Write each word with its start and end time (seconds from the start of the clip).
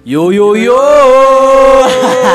Yo 0.00 0.32
yo 0.32 0.56
yo. 0.56 0.80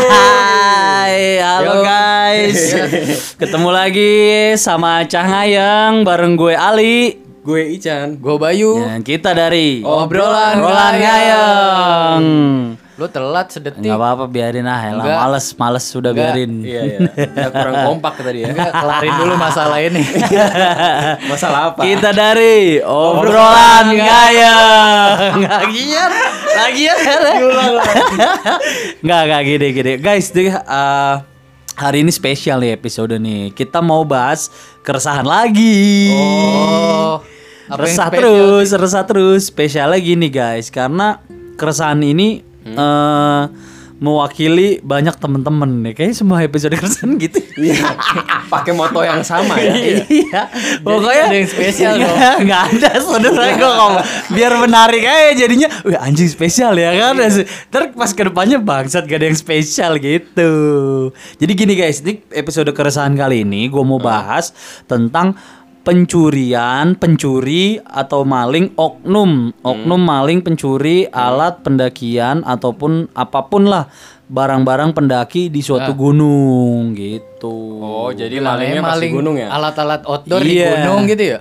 Hai, 0.06 1.42
halo 1.42 1.82
guys. 1.82 2.78
Ketemu 3.42 3.70
lagi 3.74 4.14
sama 4.54 5.02
Cah 5.10 5.26
Ngayang 5.26 6.06
bareng 6.06 6.38
gue 6.38 6.54
Ali. 6.54 7.18
Gue 7.42 7.74
Ican. 7.74 8.22
Gue 8.22 8.38
Bayu. 8.38 8.86
Dan 8.86 9.02
kita 9.02 9.34
dari 9.34 9.82
Obrolan 9.82 10.62
Obrolan 10.62 10.94
Ngayang. 10.94 11.02
Ngayang. 11.02 12.85
Lu 12.96 13.12
telat 13.12 13.52
sedetik. 13.52 13.84
Enggak 13.84 14.00
apa-apa 14.00 14.26
biarin 14.32 14.64
ah, 14.72 14.80
elah. 14.80 15.04
Enggak. 15.04 15.18
males 15.20 15.48
males 15.60 15.84
sudah 15.84 16.16
Enggak. 16.16 16.32
biarin. 16.32 16.52
Iya 16.64 16.82
iya. 16.88 17.00
Udah 17.12 17.52
kurang 17.52 17.76
kompak 17.92 18.14
tadi 18.24 18.40
ya. 18.40 18.48
Enggak, 18.56 18.72
kelarin 18.72 19.14
dulu 19.20 19.34
masalah 19.36 19.78
ini. 19.84 20.04
Masalah 21.32 21.60
apa? 21.76 21.82
Kita 21.84 22.10
dari 22.16 22.80
Obrolan 22.80 23.86
Ngayang. 23.92 25.44
Lagian, 25.44 26.12
lagian. 26.56 26.98
Enggak, 29.04 29.22
enggak 29.28 29.42
gini 29.44 29.68
gini. 29.76 29.92
Guys, 30.00 30.32
deh 30.32 30.48
eh, 30.56 31.16
hari 31.76 31.98
ini 32.00 32.12
spesial 32.16 32.64
nih 32.64 32.80
episode 32.80 33.20
nih. 33.20 33.52
Kita 33.52 33.84
mau 33.84 34.08
bahas 34.08 34.48
keresahan 34.88 35.28
lagi. 35.28 36.16
Oh. 36.16 37.20
Apa 37.66 37.82
resah 37.82 38.08
spesial 38.08 38.24
terus, 38.24 38.68
resah 38.72 39.04
terus. 39.04 39.42
Spesialnya 39.52 40.00
gini 40.00 40.32
guys, 40.32 40.72
karena 40.72 41.20
keresahan 41.60 42.00
ini 42.06 42.45
Hmm. 42.66 42.76
eh, 42.76 43.44
mewakili 43.96 44.84
banyak 44.84 45.16
temen-temen 45.16 45.88
nih. 45.88 45.94
Kayaknya 45.96 46.16
semua 46.20 46.44
episode 46.44 46.76
keresahan 46.76 47.16
gitu. 47.16 47.40
Iya. 47.56 47.96
Pakai 48.52 48.76
moto 48.76 49.00
yang 49.00 49.24
sama 49.24 49.56
ya. 49.56 49.72
iya. 50.12 50.52
Pokoknya 50.84 51.32
ada 51.32 51.36
yang 51.40 51.48
spesial 51.50 51.94
Iya, 52.00 52.04
dong. 52.04 52.18
Nggak 52.44 52.64
ada 52.76 52.90
saudara 53.00 53.44
gue 53.56 53.72
ngomong. 53.72 54.06
Biar 54.36 54.54
menarik 54.60 55.04
aja 55.08 55.32
jadinya. 55.48 55.72
Wih 55.88 55.96
anjing 55.96 56.28
spesial 56.28 56.76
ya 56.76 56.92
kan. 56.92 57.16
Ntar 57.72 57.96
pas 57.96 58.12
ke 58.12 58.24
depannya 58.28 58.60
bangsat 58.60 59.08
gak 59.08 59.20
ada 59.24 59.28
yang 59.32 59.40
spesial 59.40 59.96
gitu. 59.98 60.52
Jadi 61.40 61.52
gini 61.56 61.74
guys, 61.80 62.04
ini 62.04 62.20
episode 62.36 62.68
keresahan 62.76 63.16
kali 63.16 63.48
ini 63.48 63.72
gue 63.72 63.84
mau 63.88 63.98
bahas 63.98 64.52
tentang 64.92 65.40
pencurian, 65.86 66.98
pencuri 66.98 67.78
atau 67.80 68.26
maling 68.26 68.74
oknum, 68.74 69.54
oknum 69.62 70.02
maling 70.02 70.42
pencuri 70.42 71.06
alat 71.06 71.62
pendakian 71.62 72.42
ataupun 72.42 73.14
apa 73.14 73.46
pun 73.46 73.70
lah 73.70 73.86
barang-barang 74.26 74.92
pendaki 74.92 75.48
di 75.48 75.62
suatu 75.62 75.94
gunung 75.94 76.98
gitu. 76.98 77.54
Oh, 77.78 78.10
jadi 78.10 78.42
malingnya 78.42 78.82
masih 78.82 78.90
maling 78.90 79.12
gunung 79.14 79.36
ya? 79.38 79.48
Alat-alat 79.54 80.02
outdoor 80.04 80.42
di 80.42 80.58
Iya. 80.58 80.70
gunung 80.74 81.00
gitu 81.06 81.24
ya? 81.24 81.40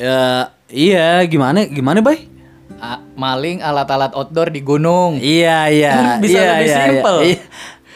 Ya, 0.00 0.24
iya, 0.66 1.08
gimana 1.28 1.68
gimana, 1.68 2.00
Bay? 2.00 2.32
A- 2.80 3.04
maling 3.14 3.60
alat-alat 3.60 4.16
outdoor 4.16 4.48
di 4.48 4.64
gunung. 4.64 5.20
Iya, 5.20 5.68
iya. 5.68 5.92
Kan 5.92 6.06
bisa 6.24 6.34
iya, 6.34 6.48
lebih 6.50 6.66
iya, 6.66 6.76
simpel. 6.80 7.16
Iya, 7.20 7.38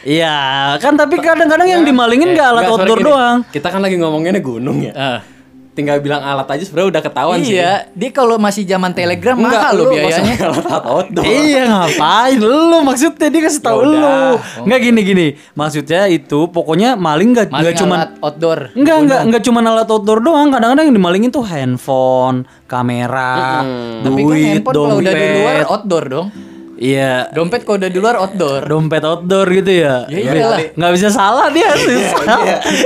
Iya, 0.07 0.35
kan 0.77 0.93
tapi 0.93 1.19
kadang-kadang 1.19 1.67
yang 1.67 1.81
dimalingin 1.83 2.31
nggak 2.31 2.47
alat 2.47 2.63
Nggak, 2.63 2.69
soalnya 2.69 2.85
outdoor 2.85 2.99
gini, 3.01 3.09
doang. 3.11 3.37
Kita 3.49 3.67
kan 3.67 3.81
lagi 3.81 3.95
ngomonginnya 3.97 4.39
gunung 4.39 4.77
ya. 4.79 4.93
Ah. 4.93 5.19
Tinggal 5.77 6.01
bilang 6.01 6.25
alat 6.25 6.49
aja 6.49 6.63
sebenarnya 6.65 6.89
udah 6.89 7.03
ketahuan 7.05 7.37
sih. 7.39 7.53
Iya, 7.53 7.85
dia 7.93 8.09
kalau 8.09 8.35
masih 8.35 8.65
zaman 8.65 8.91
telegram 8.91 9.37
Enggak, 9.37 9.61
mahal 9.61 9.73
lo 9.77 9.83
biayanya. 9.93 10.33
alat 10.49 10.85
outdoor. 10.89 11.23
Iya 11.23 11.61
ngapain 11.69 12.39
lu 12.41 12.77
maksudnya 12.81 13.27
dia 13.29 13.41
kasih 13.45 13.61
tahu 13.61 13.79
Ya 13.79 13.85
lu 13.85 14.17
nggak 14.65 14.79
gini 14.81 15.01
gini 15.05 15.27
maksudnya 15.53 16.09
itu 16.09 16.49
pokoknya 16.49 16.97
maling 16.97 17.29
nggak 17.29 17.53
nggak 17.53 17.61
Maling 17.61 17.77
cuman 17.77 17.97
alat 18.01 18.11
outdoor. 18.17 18.59
Enggak, 18.73 18.97
enggak, 18.97 19.19
enggak 19.21 19.41
cuma 19.45 19.59
alat 19.61 19.85
outdoor 19.87 20.19
doang. 20.19 20.49
Kadang-kadang 20.49 20.85
yang 20.89 20.95
dimalingin 20.97 21.29
tuh 21.29 21.45
handphone, 21.45 22.37
kamera, 22.65 23.61
Tapi 24.01 24.17
kan 24.17 24.25
duit, 24.25 24.49
handphone 24.57 24.73
kalau 24.73 24.97
udah 24.97 25.13
di 25.13 25.27
luar 25.31 25.53
dompet. 25.53 25.69
outdoor 25.69 26.05
dong. 26.09 26.27
Iya, 26.77 27.33
Dompet 27.33 27.61
kalau 27.61 27.75
udah 27.75 27.89
di 27.89 27.97
luar 27.97 28.15
outdoor. 28.15 28.61
dompet 28.63 29.01
outdoor 29.01 29.49
gitu 29.51 29.71
ya. 29.75 30.05
Ya 30.05 30.17
iyalah. 30.29 30.59
Nggak 30.71 30.91
bisa 30.93 31.09
salah 31.09 31.49
dia 31.49 31.73
susah. 31.73 32.37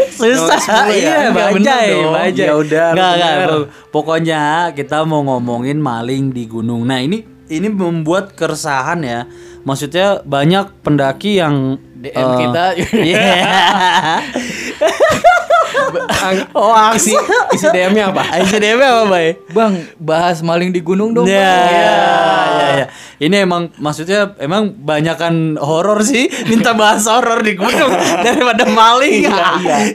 susah. 0.09 0.57
Nomor 0.57 0.87
10 0.87 0.95
ya? 0.95 0.95
Iya, 0.95 1.19
bajai, 1.29 1.89
bajai. 2.01 2.47
Ya 2.47 2.53
udah, 2.55 2.87
Nggak, 2.91 3.11
nggak. 3.11 3.33
bener. 3.35 3.51
Po- 3.51 3.67
Pokoknya 3.93 4.41
kita 4.71 5.03
mau 5.03 5.19
ngomongin 5.21 5.75
maling 5.75 6.31
di 6.31 6.47
gunung. 6.47 6.83
Nah, 6.83 6.97
ini 6.97 7.21
ini 7.45 7.67
membuat 7.67 8.31
keresahan 8.31 9.03
ya. 9.03 9.27
Maksudnya 9.61 10.23
banyak 10.23 10.71
pendaki 10.79 11.37
yang 11.37 11.75
DM 11.93 12.15
eh, 12.17 12.35
kita. 12.39 12.63
Iya. 12.95 13.27
Oh, 16.53 16.71
isi 16.93 17.11
isi 17.51 17.67
DM-nya 17.67 18.11
apa? 18.11 18.23
ICDM 18.39 18.79
apa, 18.79 19.03
Bay? 19.09 19.27
Bang, 19.49 19.73
bahas 19.97 20.39
maling 20.39 20.71
di 20.71 20.79
gunung 20.79 21.11
dong. 21.11 21.25
Ya, 21.25 21.35
Bang. 21.35 21.59
Ini 23.21 23.45
emang 23.45 23.69
maksudnya 23.77 24.33
emang 24.41 24.73
banyakan 24.81 25.61
horor 25.61 26.01
sih. 26.01 26.25
Minta 26.49 26.73
bahas 26.73 27.05
horor 27.05 27.45
di 27.45 27.53
gunung 27.53 27.93
daripada 28.25 28.65
maling. 28.65 29.29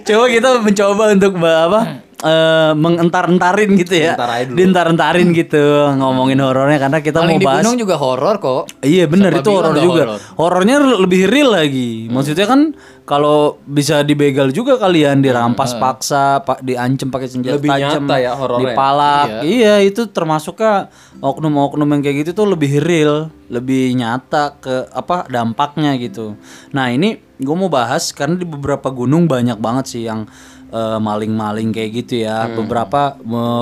Coba 0.06 0.24
kita 0.30 0.48
mencoba 0.62 1.02
untuk 1.10 1.34
apa? 1.42 2.06
eh, 2.22 2.72
mengentar-entarin 2.72 3.70
gitu 3.76 3.94
ya. 3.98 4.16
Dientar-entarin 4.48 5.28
gitu 5.36 5.92
ngomongin 5.96 6.40
horornya 6.40 6.78
karena 6.80 6.98
kita 7.04 7.20
Maling 7.20 7.36
mau 7.36 7.42
di 7.42 7.46
bahas 7.46 7.62
gunung 7.66 7.76
juga 7.76 7.94
horor 8.00 8.36
kok. 8.40 8.62
Iya 8.80 9.04
benar 9.10 9.30
itu 9.36 9.50
horor 9.52 9.74
juga. 9.76 10.02
horor? 10.06 10.20
Horornya 10.38 10.76
lebih 10.80 11.28
real 11.28 11.52
lagi. 11.52 12.08
Maksudnya 12.08 12.46
kan 12.48 12.72
kalau 13.06 13.62
bisa 13.62 14.02
dibegal 14.02 14.50
juga 14.50 14.82
kalian 14.82 15.22
dirampas 15.22 15.78
paksa, 15.78 16.42
pak 16.42 16.58
diancem 16.66 17.06
pakai 17.06 17.30
senjata 17.30 17.54
Lebih 17.54 17.70
tajam, 17.70 18.02
nyata 18.02 18.16
ya 18.18 18.32
horornya. 18.34 18.62
dipalak. 18.74 19.26
Iya. 19.46 19.74
itu 19.86 20.10
termasuknya 20.10 20.90
oknum-oknum 21.22 21.86
yang 21.86 22.02
kayak 22.02 22.16
gitu 22.26 22.42
tuh 22.42 22.46
lebih 22.50 22.82
real, 22.82 23.30
lebih 23.46 23.94
nyata 23.94 24.58
ke 24.58 24.90
apa 24.90 25.22
dampaknya 25.30 25.94
gitu. 26.02 26.34
Nah 26.74 26.90
ini 26.90 27.22
gue 27.38 27.54
mau 27.54 27.70
bahas 27.70 28.10
karena 28.10 28.34
di 28.34 28.44
beberapa 28.48 28.90
gunung 28.90 29.30
banyak 29.30 29.56
banget 29.62 29.84
sih 29.86 30.02
yang 30.02 30.26
eh, 30.70 30.98
maling-maling 30.98 31.70
kayak 31.70 31.90
gitu 32.04 32.26
ya. 32.26 32.46
Hmm. 32.50 32.64
Beberapa 32.64 33.16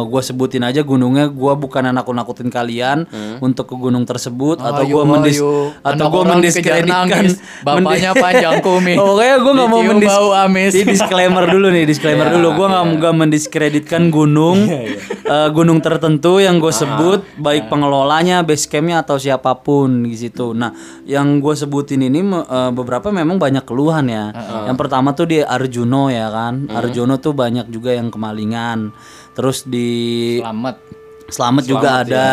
gue 0.09 0.23
sebutin 0.25 0.65
aja 0.65 0.81
gunungnya. 0.81 1.29
Gue 1.29 1.53
bukan 1.55 1.85
nakut-nakutin 1.95 2.49
kalian 2.49 3.07
untuk 3.39 3.71
ke 3.71 3.77
gunung 3.77 4.03
tersebut 4.09 4.59
atau 4.59 4.83
Ayo, 4.83 4.95
gue 4.99 5.03
mendis 5.05 5.39
ayo. 5.39 5.71
atau 5.85 6.07
Anak 6.09 6.13
gue 6.13 6.23
mendiskreditkan. 6.25 7.25
Bapaknya 7.63 8.11
panjang 8.25 8.59
kumis. 8.65 8.97
Pokoknya 8.99 9.37
gue 9.41 9.53
nggak 9.53 9.71
mau 9.71 9.83
mendis 9.85 10.09
bau 10.09 10.31
amis. 10.33 10.73
Di 10.73 10.83
disclaimer 10.83 11.45
dulu 11.47 11.67
nih, 11.69 11.85
disclaimer 11.85 12.29
dulu. 12.35 12.49
Gue 12.57 12.67
nggak 12.73 12.85
nggak 12.99 13.15
mendiskreditkan 13.15 14.03
gunung, 14.09 14.65
eh, 14.71 15.49
gunung 15.53 15.79
tertentu 15.85 16.41
yang 16.41 16.59
gue 16.59 16.73
sebut, 16.73 17.23
baik 17.37 17.69
pengelolanya, 17.69 18.41
base 18.43 18.67
campnya 18.67 19.05
atau 19.05 19.21
siapa 19.21 19.61
pun 19.61 20.09
di 20.09 20.17
situ. 20.17 20.57
Nah, 20.57 20.73
yang 21.05 21.39
gue 21.39 21.55
sebutin 21.55 22.01
ini 22.01 22.25
eh, 22.25 22.71
beberapa 22.73 23.13
memang 23.13 23.37
banyak 23.37 23.65
keluhan 23.69 24.09
ya. 24.09 24.33
Yang 24.65 24.77
pertama 24.81 25.13
tuh 25.13 25.29
di 25.29 25.39
Arjuno 25.45 26.09
ya 26.09 26.33
kan, 26.33 26.67
Arjuno 26.73 26.94
tuh 27.19 27.35
banyak 27.35 27.67
juga 27.69 27.93
yang 27.93 28.09
kemalingan. 28.09 28.95
Terus 29.35 29.67
di 29.67 29.89
Selamat. 30.39 30.77
Selamat 31.29 31.65
juga 31.67 31.89
ada. 32.05 32.29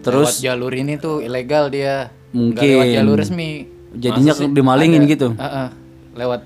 Terus 0.00 0.40
Lewat 0.40 0.46
jalur 0.48 0.72
ini 0.72 0.96
tuh 0.96 1.20
ilegal 1.20 1.68
dia. 1.68 2.08
Nggak 2.32 2.62
Mungkin. 2.62 2.70
lewat 2.72 2.94
jalur 2.96 3.16
resmi. 3.20 3.50
jadinya 3.90 4.32
dimalingin 4.38 5.02
gitu. 5.10 5.34
Heeh. 5.34 5.68
Lewat 6.14 6.40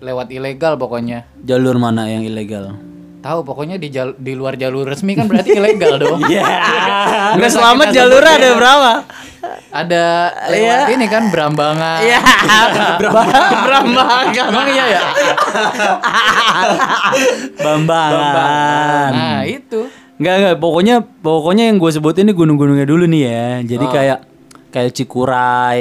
lewat 0.00 0.28
ilegal 0.32 0.80
pokoknya. 0.80 1.28
Jalur 1.44 1.76
mana 1.76 2.08
yang 2.08 2.24
ilegal? 2.24 2.74
Tahu 3.20 3.44
pokoknya 3.44 3.76
di 3.76 3.92
jal- 3.92 4.16
di 4.16 4.32
luar 4.32 4.56
jalur 4.56 4.88
resmi 4.88 5.12
kan 5.12 5.28
berarti 5.28 5.52
ilegal 5.52 6.00
dong. 6.00 6.20
Iya. 6.30 6.44
Nggak 7.36 7.52
selamat 7.52 7.86
jalur 7.92 8.22
ada 8.22 8.48
berapa? 8.56 8.92
Ada 9.70 10.04
lewat 10.48 10.80
ini 10.90 11.06
kan 11.06 11.28
Brambangan. 11.28 12.00
Iya. 12.00 12.20
Brambangan. 13.00 14.24
Emang 14.32 14.66
iya 14.68 14.84
ya? 14.88 15.02
Bambangan. 17.56 19.10
Nah, 19.12 19.40
itu. 19.44 19.80
Enggak 20.20 20.34
enggak 20.36 20.56
pokoknya 20.60 20.94
pokoknya 21.20 21.64
yang 21.72 21.76
gue 21.76 21.90
sebutin 21.90 22.28
ini 22.28 22.32
gunung-gunungnya 22.32 22.84
dulu 22.84 23.04
nih 23.04 23.22
ya. 23.24 23.44
Jadi 23.64 23.84
kayak 23.88 24.18
kayak 24.68 24.90
Cikuray. 24.92 25.80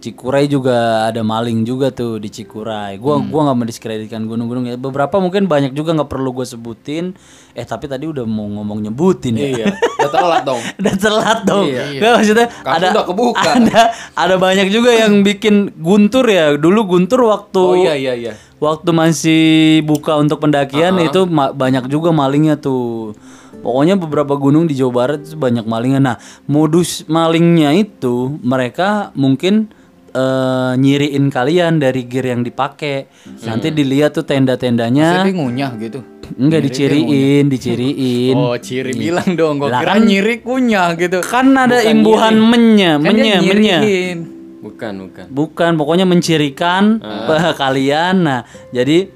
Cikuray 0.00 0.48
juga 0.48 1.04
ada 1.04 1.20
maling 1.20 1.68
juga 1.68 1.92
tuh 1.92 2.16
di 2.16 2.32
Cikuray. 2.32 2.96
Gua 2.96 3.20
gua 3.20 3.52
nggak 3.52 3.58
mendiskreditkan 3.60 4.24
gunung-gunung 4.24 4.64
ya. 4.64 4.80
Beberapa 4.80 5.20
mungkin 5.20 5.44
banyak 5.44 5.76
juga 5.76 5.92
nggak 5.92 6.08
perlu 6.08 6.32
gue 6.32 6.48
sebutin. 6.48 7.12
Eh 7.52 7.68
tapi 7.68 7.84
tadi 7.84 8.08
udah 8.08 8.24
mau 8.24 8.48
ngomong 8.48 8.88
nyebutin 8.88 9.36
ya. 9.36 9.48
Iya. 9.52 9.66
Udah 10.00 10.10
telat 10.10 10.42
dong. 10.48 10.60
udah 10.80 10.94
telat 10.96 11.38
dong. 11.44 11.66
Iya. 11.68 11.84
Nggak, 12.00 12.12
maksudnya 12.16 12.46
Kartu 12.48 12.76
ada 12.80 12.86
udah 12.96 13.04
kebuka. 13.04 13.50
Ada 13.60 13.80
ada 14.16 14.34
banyak 14.40 14.72
juga 14.72 14.90
yang 14.96 15.20
bikin 15.20 15.76
guntur 15.76 16.24
ya. 16.24 16.56
Dulu 16.56 16.80
guntur 16.96 17.20
waktu 17.28 17.60
Oh 17.60 17.76
iya 17.76 17.92
iya 17.92 18.16
iya. 18.16 18.32
waktu 18.56 18.90
masih 18.96 19.42
buka 19.84 20.16
untuk 20.16 20.40
pendakian 20.40 20.96
itu 21.04 21.28
ma- 21.28 21.52
banyak 21.52 21.92
juga 21.92 22.08
malingnya 22.08 22.56
tuh. 22.56 23.12
Pokoknya 23.60 24.00
beberapa 24.00 24.40
gunung 24.40 24.64
di 24.64 24.72
Jawa 24.72 25.04
Barat 25.04 25.20
itu 25.28 25.36
banyak 25.36 25.68
malingnya. 25.68 26.00
Nah, 26.00 26.16
modus 26.48 27.04
malingnya 27.04 27.76
itu 27.76 28.40
mereka 28.40 29.12
mungkin 29.12 29.68
eh, 30.10 30.72
nyiriin 30.74 31.26
kalian 31.26 31.78
dari 31.78 32.04
gear 32.04 32.26
yang 32.28 32.42
dipakai. 32.42 33.06
Nanti 33.42 33.70
dilihat 33.70 34.12
tuh 34.12 34.22
tenda-tendanya 34.22 35.22
Jadi 35.22 35.32
ngunyah 35.32 35.72
gitu. 35.76 36.00
enggak 36.32 36.62
diciriin, 36.62 37.46
diciriin. 37.46 38.34
Oh, 38.34 38.54
ciri 38.54 38.92
bilang 38.92 39.34
dong. 39.34 39.58
Gua 39.58 39.70
kira 39.72 39.94
kan- 39.94 40.04
nyiri 40.04 40.40
kunyah 40.40 40.94
gitu. 40.94 41.18
Kan 41.20 41.50
ada 41.52 41.82
imbuhan 41.82 42.36
mennya, 42.36 42.96
Kan 42.96 43.10
dia 43.10 43.10
mennya, 43.10 43.36
mennya. 43.42 43.78
nyiriin. 43.80 44.18
Bukan, 44.60 44.92
bukan. 45.00 45.24
Bukan, 45.26 45.70
pokoknya 45.74 46.04
mencirikan 46.04 47.00
Ah. 47.00 47.50
kalian. 47.62 48.22
Nah, 48.22 48.40
jadi 48.70 49.08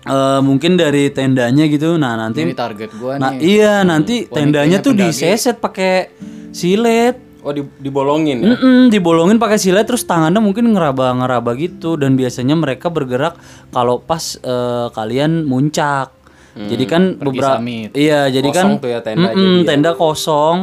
eh, 0.00 0.40
mungkin 0.40 0.74
dari 0.74 1.10
tendanya 1.10 1.68
gitu. 1.68 1.94
Nah, 1.94 2.16
nanti 2.16 2.40
Ini 2.40 2.56
target 2.56 2.90
gua 2.96 3.20
Nah, 3.20 3.36
nih. 3.36 3.60
iya 3.60 3.84
nanti 3.84 4.24
tendanya 4.24 4.78
Wanitanya 4.78 4.78
tuh 4.80 4.92
diseset 4.96 5.56
pakai 5.58 6.08
silet. 6.50 7.27
Oh, 7.48 7.54
di, 7.56 7.64
dibolongin 7.80 8.44
ya? 8.44 8.52
Mm-mm, 8.52 8.92
dibolongin 8.92 9.40
pakai 9.40 9.56
silet 9.56 9.88
terus 9.88 10.04
tangannya 10.04 10.36
mungkin 10.36 10.68
ngeraba-ngeraba 10.76 11.56
gitu 11.56 11.96
dan 11.96 12.12
biasanya 12.12 12.52
mereka 12.52 12.92
bergerak 12.92 13.40
kalau 13.72 14.04
pas 14.04 14.36
eh, 14.36 14.86
kalian 14.92 15.48
muncak. 15.48 16.12
jadi 16.58 16.84
kan 16.90 17.02
beberapa 17.22 17.62
iya, 17.94 18.26
jadi 18.28 18.50
kan 18.50 18.76
Kosong 18.76 18.82
tuh 18.82 18.90
ya 18.90 19.00
tenda 19.00 19.30
jadi 19.30 19.62
ya. 19.62 19.64
tenda 19.64 19.90
kosong. 19.94 20.58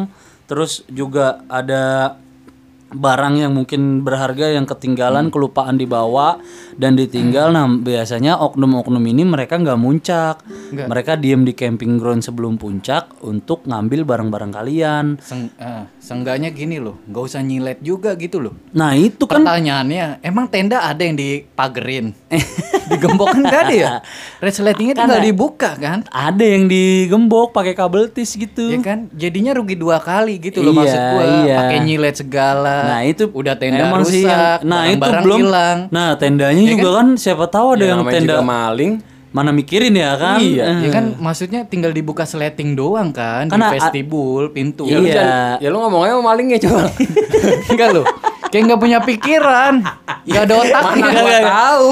Terus 0.46 0.86
juga 0.92 1.42
ada 1.50 2.20
barang 2.96 3.36
yang 3.38 3.52
mungkin 3.52 4.02
berharga 4.02 4.50
yang 4.50 4.64
ketinggalan 4.64 5.28
kelupaan 5.28 5.76
dibawa 5.76 6.40
dan 6.76 6.96
ditinggal 6.96 7.52
nah 7.52 7.68
biasanya 7.68 8.40
oknum-oknum 8.40 9.04
ini 9.04 9.24
mereka 9.24 9.56
nggak 9.56 9.76
muncak 9.76 10.40
mereka 10.72 11.14
diem 11.14 11.44
di 11.44 11.52
camping 11.52 12.00
ground 12.00 12.24
sebelum 12.24 12.56
puncak 12.56 13.12
untuk 13.22 13.64
ngambil 13.64 14.08
barang-barang 14.08 14.52
kalian 14.52 15.06
Seng, 15.20 15.52
ah, 15.58 15.86
seenggaknya 16.00 16.50
gini 16.50 16.80
loh, 16.80 16.98
nggak 17.06 17.24
usah 17.24 17.42
nyilet 17.42 17.80
juga 17.80 18.16
gitu 18.16 18.40
loh. 18.40 18.56
nah 18.72 18.96
itu 18.96 19.24
kan 19.26 19.44
Pertanyaannya, 19.44 20.22
emang 20.22 20.48
tenda 20.48 20.82
ada 20.82 21.02
yang 21.02 21.14
dipagerin? 21.14 22.16
Digembok 22.90 23.34
kan 23.34 23.42
nggak 23.42 23.62
ada 23.66 23.76
ya? 23.76 23.92
Resletingnya 24.38 24.96
tinggal 24.96 25.20
dibuka 25.20 25.74
kan? 25.76 26.06
ada 26.08 26.46
yang 26.46 26.70
digembok 26.70 27.50
pakai 27.52 27.74
kabel 27.74 28.08
tis 28.08 28.34
gitu. 28.34 28.70
Ya 28.70 28.78
kan, 28.80 29.10
jadinya 29.12 29.52
rugi 29.52 29.74
dua 29.74 29.98
kali 29.98 30.38
gitu 30.38 30.62
loh 30.62 30.72
Iya, 30.72 30.80
maksud 30.80 31.02
gua. 31.02 31.24
iya. 31.42 31.58
Pakai 31.60 31.80
nyilet 31.82 32.16
segala. 32.16 32.76
Nah 32.86 33.00
itu 33.02 33.24
udah 33.28 33.56
tenda 33.56 33.84
emang 33.84 34.02
rusak, 34.02 34.12
sih 34.12 34.24
yang- 34.24 34.62
nah 34.62 34.82
itu 34.84 34.96
barang-barang 34.96 35.24
belum. 35.24 35.40
hilang. 35.40 35.78
Nah 35.90 36.08
tendanya 36.16 36.64
juga 36.64 36.90
kan? 36.94 37.08
siapa 37.16 37.46
tahu 37.46 37.68
ada 37.74 37.84
Ya, 37.84 37.90
yang 37.92 38.02
tenda 38.06 38.34
juga 38.34 38.42
maling. 38.42 38.94
mana 39.30 39.52
mikirin 39.52 39.92
ya 39.92 40.16
kan? 40.16 40.40
Iya. 40.40 40.64
Eh, 40.64 40.78
Ya 40.82 40.90
kan 40.92 41.06
maksudnya 41.18 41.66
tinggal 41.66 41.92
dibuka 41.92 42.24
sleting 42.24 42.72
doang 42.72 43.12
kan 43.12 43.46
Karena 43.46 43.68
di 43.68 43.76
vestibul, 43.76 44.48
pintu. 44.50 44.86
Ya, 44.86 44.96
lu 44.96 45.04
Iya. 45.04 45.14
jangan- 45.14 45.58
ya 45.60 45.68
lu 45.68 45.78
ngomongnya 45.78 46.14
sama 46.14 46.24
malingnya 46.26 46.60
coba. 46.62 46.82
Enggak 47.72 47.90
loh. 47.92 48.06
Kayak 48.46 48.64
nggak 48.66 48.80
punya 48.80 49.00
pikiran. 49.02 49.74
Enggak 50.24 50.42
ada 50.42 50.56
otaknya. 50.56 50.88
Mana 50.88 51.08
gua 51.12 51.20
Nggak 51.22 51.44
tahu. 51.44 51.88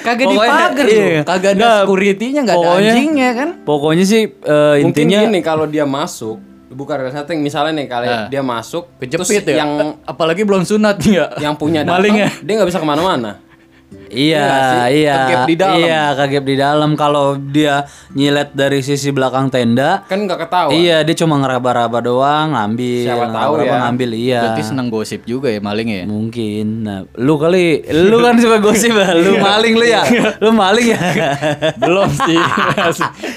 Kagak 0.00 0.26
dipager 0.28 0.86
iya. 0.86 0.94
loh. 0.94 1.22
Kagak 1.24 1.50
ada 1.50 1.58
Nggak, 1.58 1.74
security-nya, 1.82 2.40
enggak 2.40 2.56
ada 2.56 2.70
anjingnya 2.78 3.30
kan. 3.34 3.48
Pokoknya 3.66 4.04
sih 4.04 4.22
Mungkin 4.30 4.84
intinya 4.86 5.18
gini 5.26 5.40
kalau 5.42 5.66
dia 5.66 5.82
masuk 5.84 6.38
buka 6.74 6.98
resleting 6.98 7.38
misalnya 7.38 7.72
nih 7.72 7.86
kali 7.86 8.06
Nah. 8.06 8.26
dia 8.26 8.42
masuk 8.42 8.90
Kejepit 8.98 9.22
terus 9.40 9.46
ya. 9.48 9.62
yang 9.62 9.70
apalagi 10.02 10.42
belum 10.42 10.62
sunat 10.62 10.98
ya. 11.00 11.30
yang 11.38 11.54
punya 11.54 11.86
Maling 11.88 12.18
ya. 12.18 12.28
dia 12.36 12.52
nggak 12.54 12.68
bisa 12.68 12.76
ke 12.76 12.84
mana-mana 12.84 13.38
Iya, 14.14 14.46
sih? 14.46 15.00
iya, 15.00 15.14
Kegap 15.18 15.42
di 15.44 15.54
dalam. 15.54 15.76
iya, 15.76 16.02
kegap 16.14 16.44
di 16.44 16.56
dalam. 16.56 16.90
Kalau 16.94 17.26
dia 17.34 17.74
nyilet 18.10 18.50
dari 18.50 18.80
sisi 18.80 19.10
belakang 19.10 19.48
tenda, 19.48 20.02
kan 20.04 20.18
nggak 20.20 20.38
ketahuan 20.40 20.72
iya 20.72 21.02
dia 21.02 21.14
cuma 21.14 21.34
ngeraba-raba 21.36 21.98
doang, 21.98 22.52
ngambil, 22.52 23.04
Siapa 23.04 23.26
tahu 23.28 23.52
ya. 23.60 23.74
ngambil, 23.82 24.10
iya. 24.12 24.40
Berarti 24.40 24.62
senang 24.64 24.88
gosip 24.88 25.22
juga 25.24 25.48
ya 25.48 25.58
maling 25.58 25.88
ya. 25.88 26.04
Mungkin. 26.04 26.66
Nah, 26.80 26.98
lu 27.14 27.34
kali, 27.34 27.82
lu 27.84 28.16
kan 28.18 28.34
suka 28.36 28.58
gosip, 28.58 28.92
ya? 28.92 29.12
lu 29.12 29.36
maling 29.36 29.74
lu 29.74 29.84
ya, 29.84 30.02
lu 30.38 30.50
maling 30.50 30.86
ya. 30.88 31.00
belum 31.82 32.08
sih. 32.08 32.38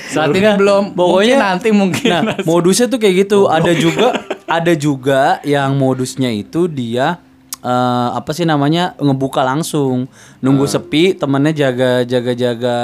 Saat 0.08 0.32
ini 0.32 0.54
belum. 0.54 0.94
pokoknya- 0.94 1.36
mungkin 1.36 1.38
nanti 1.40 1.70
mungkin. 1.72 2.10
Nah, 2.10 2.22
modusnya 2.44 2.86
tuh 2.86 2.98
kayak 2.98 3.26
gitu. 3.26 3.48
Ada 3.48 3.74
juga, 3.74 4.08
ada 4.46 4.74
juga 4.74 5.22
yang 5.44 5.74
modusnya 5.74 6.30
itu 6.30 6.68
dia 6.68 7.20
eh, 7.62 8.10
apa 8.14 8.32
sih 8.34 8.46
namanya 8.46 8.94
ngebuka 9.02 9.42
langsung, 9.42 10.06
nunggu 10.42 10.66
sepi, 10.70 11.18
temennya 11.18 11.54
jaga 11.68 11.92
jaga 12.06 12.34
jaga 12.38 12.78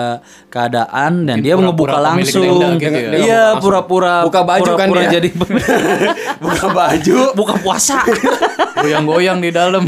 keadaan 0.49 1.29
dan 1.29 1.41
dia 1.41 1.53
ngebuka 1.53 1.97
pura-pura 1.97 2.13
pemilik 2.13 2.33
langsung. 2.33 2.79
gitu 2.81 2.97
ya? 2.97 3.11
Iya, 3.17 3.43
pura-pura 3.61 4.15
Buka 4.25 4.41
baju 4.45 4.71
kan 4.77 4.87
pura-pura 4.89 5.01
dia? 5.05 5.11
jadi 5.19 5.29
buka 6.43 6.67
baju 6.69 7.17
buka 7.39 7.53
puasa. 7.61 7.97
Goyang-goyang 8.79 9.39
di 9.39 9.49
dalam. 9.53 9.85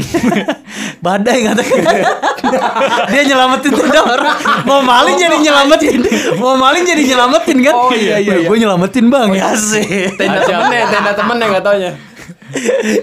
Badai 1.04 1.44
katakan. 1.44 1.82
dia 3.12 3.22
nyelamatin 3.26 3.72
tenda 3.74 4.00
orang. 4.00 4.36
Mau 4.64 4.80
maling 4.80 5.16
jadi 5.18 5.36
nyelamatin. 5.38 6.00
Mau 6.40 6.56
maling 6.56 6.82
jadi 6.88 7.02
nyelamatin 7.14 7.56
kan? 7.62 7.74
Oh, 7.76 7.92
iya, 7.92 8.16
iya, 8.18 8.42
iya. 8.42 8.48
Gue 8.48 8.56
nyelamatin 8.56 9.04
bang. 9.12 9.28
Ya 9.36 9.52
sih. 9.54 10.08
tenda 10.16 10.40
temennya 10.42 10.86
tenda 10.88 11.12
temennya 11.12 11.46
nggak 11.52 11.64
taunya 11.64 11.92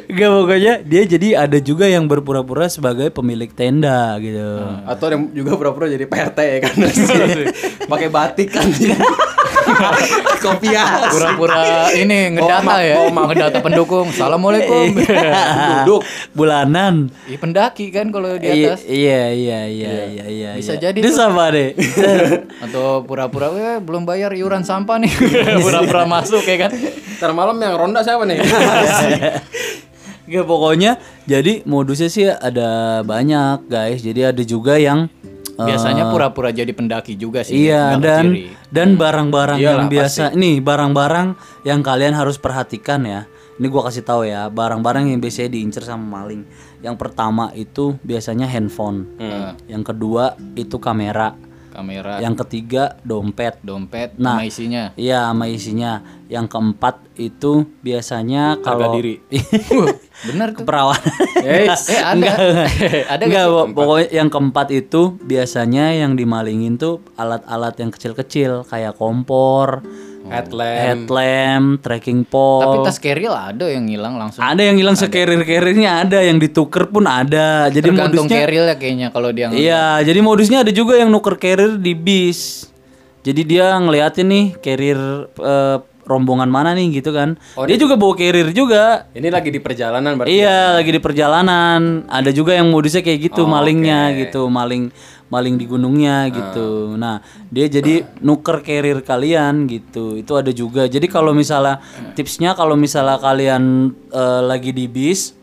Gak 0.07 0.29
pokoknya 0.29 0.73
dia 0.85 1.03
jadi 1.03 1.27
ada 1.47 1.59
juga 1.59 1.83
yang 1.89 2.07
berpura-pura 2.07 2.71
sebagai 2.71 3.11
pemilik 3.11 3.51
tenda 3.51 4.15
gitu. 4.23 4.63
atau 4.87 5.05
yang 5.11 5.23
juga 5.35 5.51
pura-pura 5.59 5.91
jadi 5.91 6.05
PRT 6.07 6.39
ya 6.39 6.59
kan 6.63 6.75
pakai 7.91 8.07
batik 8.07 8.49
kan 8.55 8.67
kopiah 10.43 11.07
Pura-pura 11.09 11.89
ini 11.95 12.35
ngedata 12.35 12.75
ya. 12.83 12.95
bawa 12.99 13.09
ma- 13.11 13.25
Ngedata 13.31 13.59
pendukung. 13.63 14.11
Assalamualaikum. 14.11 14.93
duduk 15.83 16.01
Bulanan. 16.35 17.09
Ih, 17.29 17.39
pendaki 17.39 17.89
kan 17.89 18.11
kalau 18.11 18.35
di 18.37 18.47
atas. 18.47 18.83
Iya 18.85 19.31
iya 19.33 19.59
iya 19.69 19.93
iya 20.09 20.25
iya. 20.27 20.49
Bisa 20.57 20.75
iya. 20.77 20.91
jadi 20.91 20.99
tuh. 20.99 21.15
sama 21.15 21.49
deh. 21.53 21.73
Atau 22.65 23.07
pura-pura 23.07 23.49
eh, 23.55 23.77
belum 23.79 24.03
bayar 24.03 24.35
iuran 24.35 24.61
sampah 24.67 24.99
nih. 24.99 25.11
Pura-pura 25.65 26.03
masuk 26.05 26.43
ya 26.43 26.67
kan. 26.67 26.71
ntar 27.23 27.31
malam 27.31 27.55
yang 27.55 27.79
ronda 27.79 28.03
siapa 28.03 28.27
nih 28.27 28.43
Gak 30.27 30.43
pokoknya 30.43 30.99
jadi 31.23 31.63
modusnya 31.63 32.09
sih 32.11 32.27
ada 32.27 32.99
banyak 33.03 33.67
guys. 33.67 34.03
Jadi 34.03 34.21
ada 34.23 34.43
juga 34.43 34.75
yang 34.79 35.07
Biasanya 35.55 36.09
pura-pura 36.09 36.49
jadi 36.49 36.69
pendaki 36.69 37.13
juga 37.13 37.41
sih. 37.41 37.69
Iya 37.69 37.95
dan 37.97 38.33
ngeciri. 38.33 38.43
dan 38.69 38.87
barang-barang 38.95 39.57
Iyalah, 39.57 39.73
yang 39.75 39.85
biasa 39.87 40.23
nih 40.33 40.55
barang-barang 40.59 41.27
yang 41.61 41.79
kalian 41.79 42.13
harus 42.13 42.35
perhatikan 42.35 43.03
ya. 43.03 43.21
Ini 43.53 43.69
gua 43.69 43.85
kasih 43.85 44.01
tahu 44.01 44.25
ya, 44.25 44.49
barang-barang 44.49 45.13
yang 45.13 45.21
biasanya 45.21 45.49
diincer 45.51 45.85
sama 45.85 46.21
maling. 46.21 46.41
Yang 46.81 46.95
pertama 46.97 47.53
itu 47.53 47.93
biasanya 48.01 48.43
handphone. 48.45 49.05
Yang 49.65 49.83
kedua 49.87 50.33
itu 50.53 50.77
kamera. 50.77 51.37
kamera, 51.69 52.21
Yang 52.21 52.45
ketiga 52.45 53.01
dompet. 53.01 53.57
dompet, 53.61 54.13
Nah. 54.21 54.37
sama 54.37 54.45
isinya. 54.45 54.83
Iya, 54.93 55.25
sama 55.25 55.49
isinya. 55.49 55.91
Yang 56.29 56.45
keempat 56.49 56.95
itu 57.15 57.65
biasanya 57.81 58.61
kalau 58.61 58.93
diri. 58.93 59.17
Uh, 60.13 60.27
bener 60.29 60.47
tuh. 60.53 60.63
keperawanan. 60.63 61.13
Eh, 61.43 61.67
ada. 61.67 62.13
Enggak, 62.15 62.37
ada 63.09 63.23
Enggak, 63.27 63.27
nggak 63.27 63.43
sih? 63.43 63.51
Bo- 63.51 63.67
pokoknya 63.75 64.07
yang 64.15 64.29
keempat 64.29 64.67
itu 64.71 65.01
biasanya 65.19 65.85
yang 65.91 66.15
dimalingin 66.15 66.79
tuh 66.79 67.03
alat-alat 67.15 67.75
yang 67.77 67.91
kecil-kecil 67.91 68.63
kayak 68.63 68.95
kompor, 68.95 69.83
headlamp 70.23 71.03
headlamp, 71.03 71.67
tracking 71.83 72.23
pole. 72.23 72.63
Tapi 72.63 72.77
tas 72.87 72.95
keril 72.97 73.35
ada 73.35 73.65
yang 73.67 73.83
hilang 73.91 74.15
langsung. 74.15 74.39
ada 74.39 74.61
yang 74.63 74.79
hilang 74.79 74.95
sekerir-kerirnya 74.95 76.07
ada, 76.07 76.23
yang 76.23 76.39
dituker 76.39 76.87
pun 76.87 77.03
ada. 77.03 77.67
Jadi 77.67 77.91
Tergantung 77.91 78.23
modusnya 78.23 78.39
keril 78.47 78.63
ya 78.71 78.75
kayaknya 78.79 79.07
kalau 79.11 79.29
dia 79.35 79.51
Iya, 79.51 79.99
jadi 80.07 80.19
modusnya 80.23 80.63
ada 80.63 80.71
juga 80.71 80.95
yang 80.95 81.11
nuker 81.11 81.35
carrier 81.35 81.75
di 81.75 81.91
bis. 81.91 82.71
Jadi 83.23 83.41
dia 83.43 83.75
ngeliatin 83.79 84.27
nih 84.27 84.45
carrier 84.59 84.99
eh, 85.27 85.77
rombongan 86.03 86.51
mana 86.51 86.75
nih 86.75 86.99
gitu 87.01 87.11
kan. 87.15 87.39
dia 87.67 87.77
juga 87.79 87.95
bawa 87.95 88.13
carrier 88.15 88.51
juga. 88.51 89.07
ini 89.15 89.27
lagi 89.31 89.49
di 89.49 89.59
perjalanan 89.59 90.19
berarti 90.19 90.31
Iya, 90.31 90.79
lagi 90.79 90.91
di 90.91 91.01
perjalanan. 91.01 92.07
Ada 92.11 92.31
juga 92.35 92.55
yang 92.55 92.67
modusnya 92.69 93.01
kayak 93.03 93.31
gitu, 93.31 93.47
malingnya 93.47 94.13
gitu, 94.19 94.47
maling 94.51 94.91
maling 95.33 95.57
di 95.57 95.65
gunungnya 95.65 96.29
gitu. 96.29 96.93
Nah, 96.93 97.17
dia 97.49 97.65
jadi 97.65 98.05
nuker 98.21 98.61
carrier 98.61 99.01
kalian 99.01 99.65
gitu. 99.65 100.19
Itu 100.19 100.37
ada 100.37 100.53
juga. 100.53 100.85
Jadi 100.85 101.09
kalau 101.09 101.33
misalnya 101.33 101.81
tipsnya 102.13 102.53
kalau 102.53 102.77
misalnya 102.77 103.17
kalian 103.17 103.89
eh, 104.13 104.41
lagi 104.45 104.69
di 104.69 104.85
bis 104.85 105.33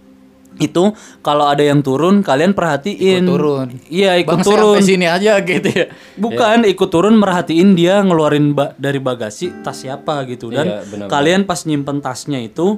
itu 0.57 0.91
kalau 1.21 1.47
ada 1.47 1.61
yang 1.61 1.81
turun 1.81 2.21
kalian 2.21 2.53
perhatiin 2.53 3.23
turun. 3.23 3.69
iya 3.87 4.17
ikut 4.17 4.35
Bang, 4.35 4.43
turun 4.43 4.81
sini 4.81 5.07
aja 5.07 5.39
gitu 5.41 5.69
ya. 5.69 5.87
bukan 6.17 6.65
ikut 6.65 6.89
turun 6.89 7.15
merhatiin 7.15 7.73
dia 7.73 8.01
ngeluarin 8.01 8.51
ba- 8.51 8.75
dari 8.75 8.99
bagasi 8.99 9.63
tas 9.63 9.79
siapa 9.79 10.27
gitu 10.27 10.49
dan 10.49 10.67
Iya, 10.67 10.77
benar-benar. 10.83 11.09
kalian 11.09 11.41
pas 11.45 11.61
nyimpen 11.63 11.99
tasnya 11.99 12.41
itu 12.41 12.77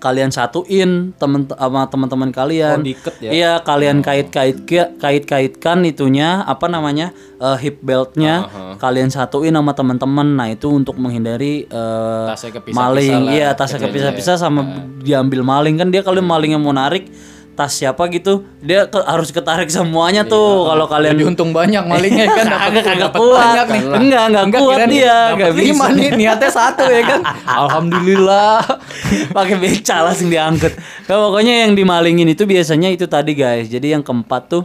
kalian 0.00 0.32
satuin 0.32 1.12
temen 1.14 1.44
sama 1.46 1.84
teman-teman 1.86 2.32
kalian. 2.32 2.80
Oh, 2.80 2.82
diikat 2.82 3.14
ya? 3.20 3.30
iya 3.30 3.52
kalian 3.60 4.00
kait-kait 4.00 4.56
kait-kaitkan 4.96 5.84
itunya 5.84 6.40
apa 6.42 6.66
namanya 6.66 7.12
eh, 7.36 7.56
hip 7.58 7.78
beltnya. 7.80 8.48
Kalian 8.76 9.08
satuin 9.08 9.52
sama 9.52 9.70
teman-teman. 9.70 10.34
Nah 10.34 10.48
itu 10.48 10.66
untuk 10.66 10.96
menghindari 10.96 11.64
eh, 11.64 12.24
Tasnya 12.26 12.56
maling. 12.72 13.28
iya 13.28 13.52
tasnya 13.52 13.78
kepisah-pisah 13.82 14.36
sama 14.36 14.64
diambil 14.98 15.40
maling. 15.42 15.76
Kan 15.76 15.88
dia 15.88 16.00
kalau 16.00 16.18
malingnya 16.18 16.56
mau 16.56 16.72
narik 16.72 17.06
tas 17.50 17.76
siapa 17.76 18.08
gitu 18.08 18.40
dia 18.64 18.88
ke- 18.88 19.04
harus 19.04 19.28
ketarik 19.28 19.68
semuanya 19.68 20.24
tuh. 20.24 20.64
Kalau 20.64 20.88
kalian 20.88 21.12
Jadi 21.12 21.24
untung 21.28 21.52
banyak 21.52 21.84
malingnya 21.84 22.24
kan? 22.24 22.46
Kagak 22.72 22.96
dapat 22.96 23.20
kuat. 23.20 23.68
Enggak, 24.00 24.22
enggak 24.30 24.48
kuat 24.56 24.78
dia, 24.88 25.36
enggak 25.36 25.52
bisa. 25.52 25.86
nih, 25.92 26.08
niatnya 26.16 26.48
satu 26.48 26.88
ya 26.88 27.02
kan. 27.04 27.20
Alhamdulillah. 27.60 28.64
pakai 29.36 29.56
beca 29.56 30.06
langsung 30.06 30.28
diangkut. 30.28 30.74
Nah, 31.06 31.16
pokoknya 31.28 31.66
yang 31.66 31.72
dimalingin 31.76 32.28
itu 32.30 32.44
biasanya 32.44 32.90
itu 32.92 33.06
tadi 33.06 33.32
guys. 33.36 33.68
Jadi 33.68 33.92
yang 33.94 34.02
keempat 34.04 34.42
tuh 34.50 34.62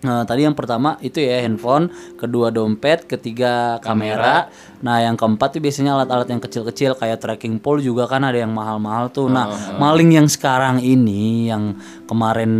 Nah, 0.00 0.24
tadi 0.24 0.48
yang 0.48 0.56
pertama 0.56 0.96
itu 1.04 1.20
ya 1.20 1.44
handphone, 1.44 1.92
kedua 2.16 2.48
dompet, 2.48 3.04
ketiga 3.04 3.76
kamera. 3.84 4.48
Nah, 4.80 5.04
yang 5.04 5.12
keempat 5.12 5.56
tuh 5.56 5.60
biasanya 5.60 5.92
alat-alat 5.92 6.24
yang 6.32 6.40
kecil-kecil 6.40 6.96
kayak 6.96 7.20
tracking 7.20 7.60
pole 7.60 7.84
juga 7.84 8.08
kan 8.08 8.24
ada 8.24 8.40
yang 8.40 8.48
mahal-mahal 8.48 9.12
tuh. 9.12 9.28
Nah, 9.28 9.76
maling 9.76 10.16
yang 10.16 10.24
sekarang 10.24 10.80
ini 10.80 11.52
yang 11.52 11.76
kemarin 12.08 12.50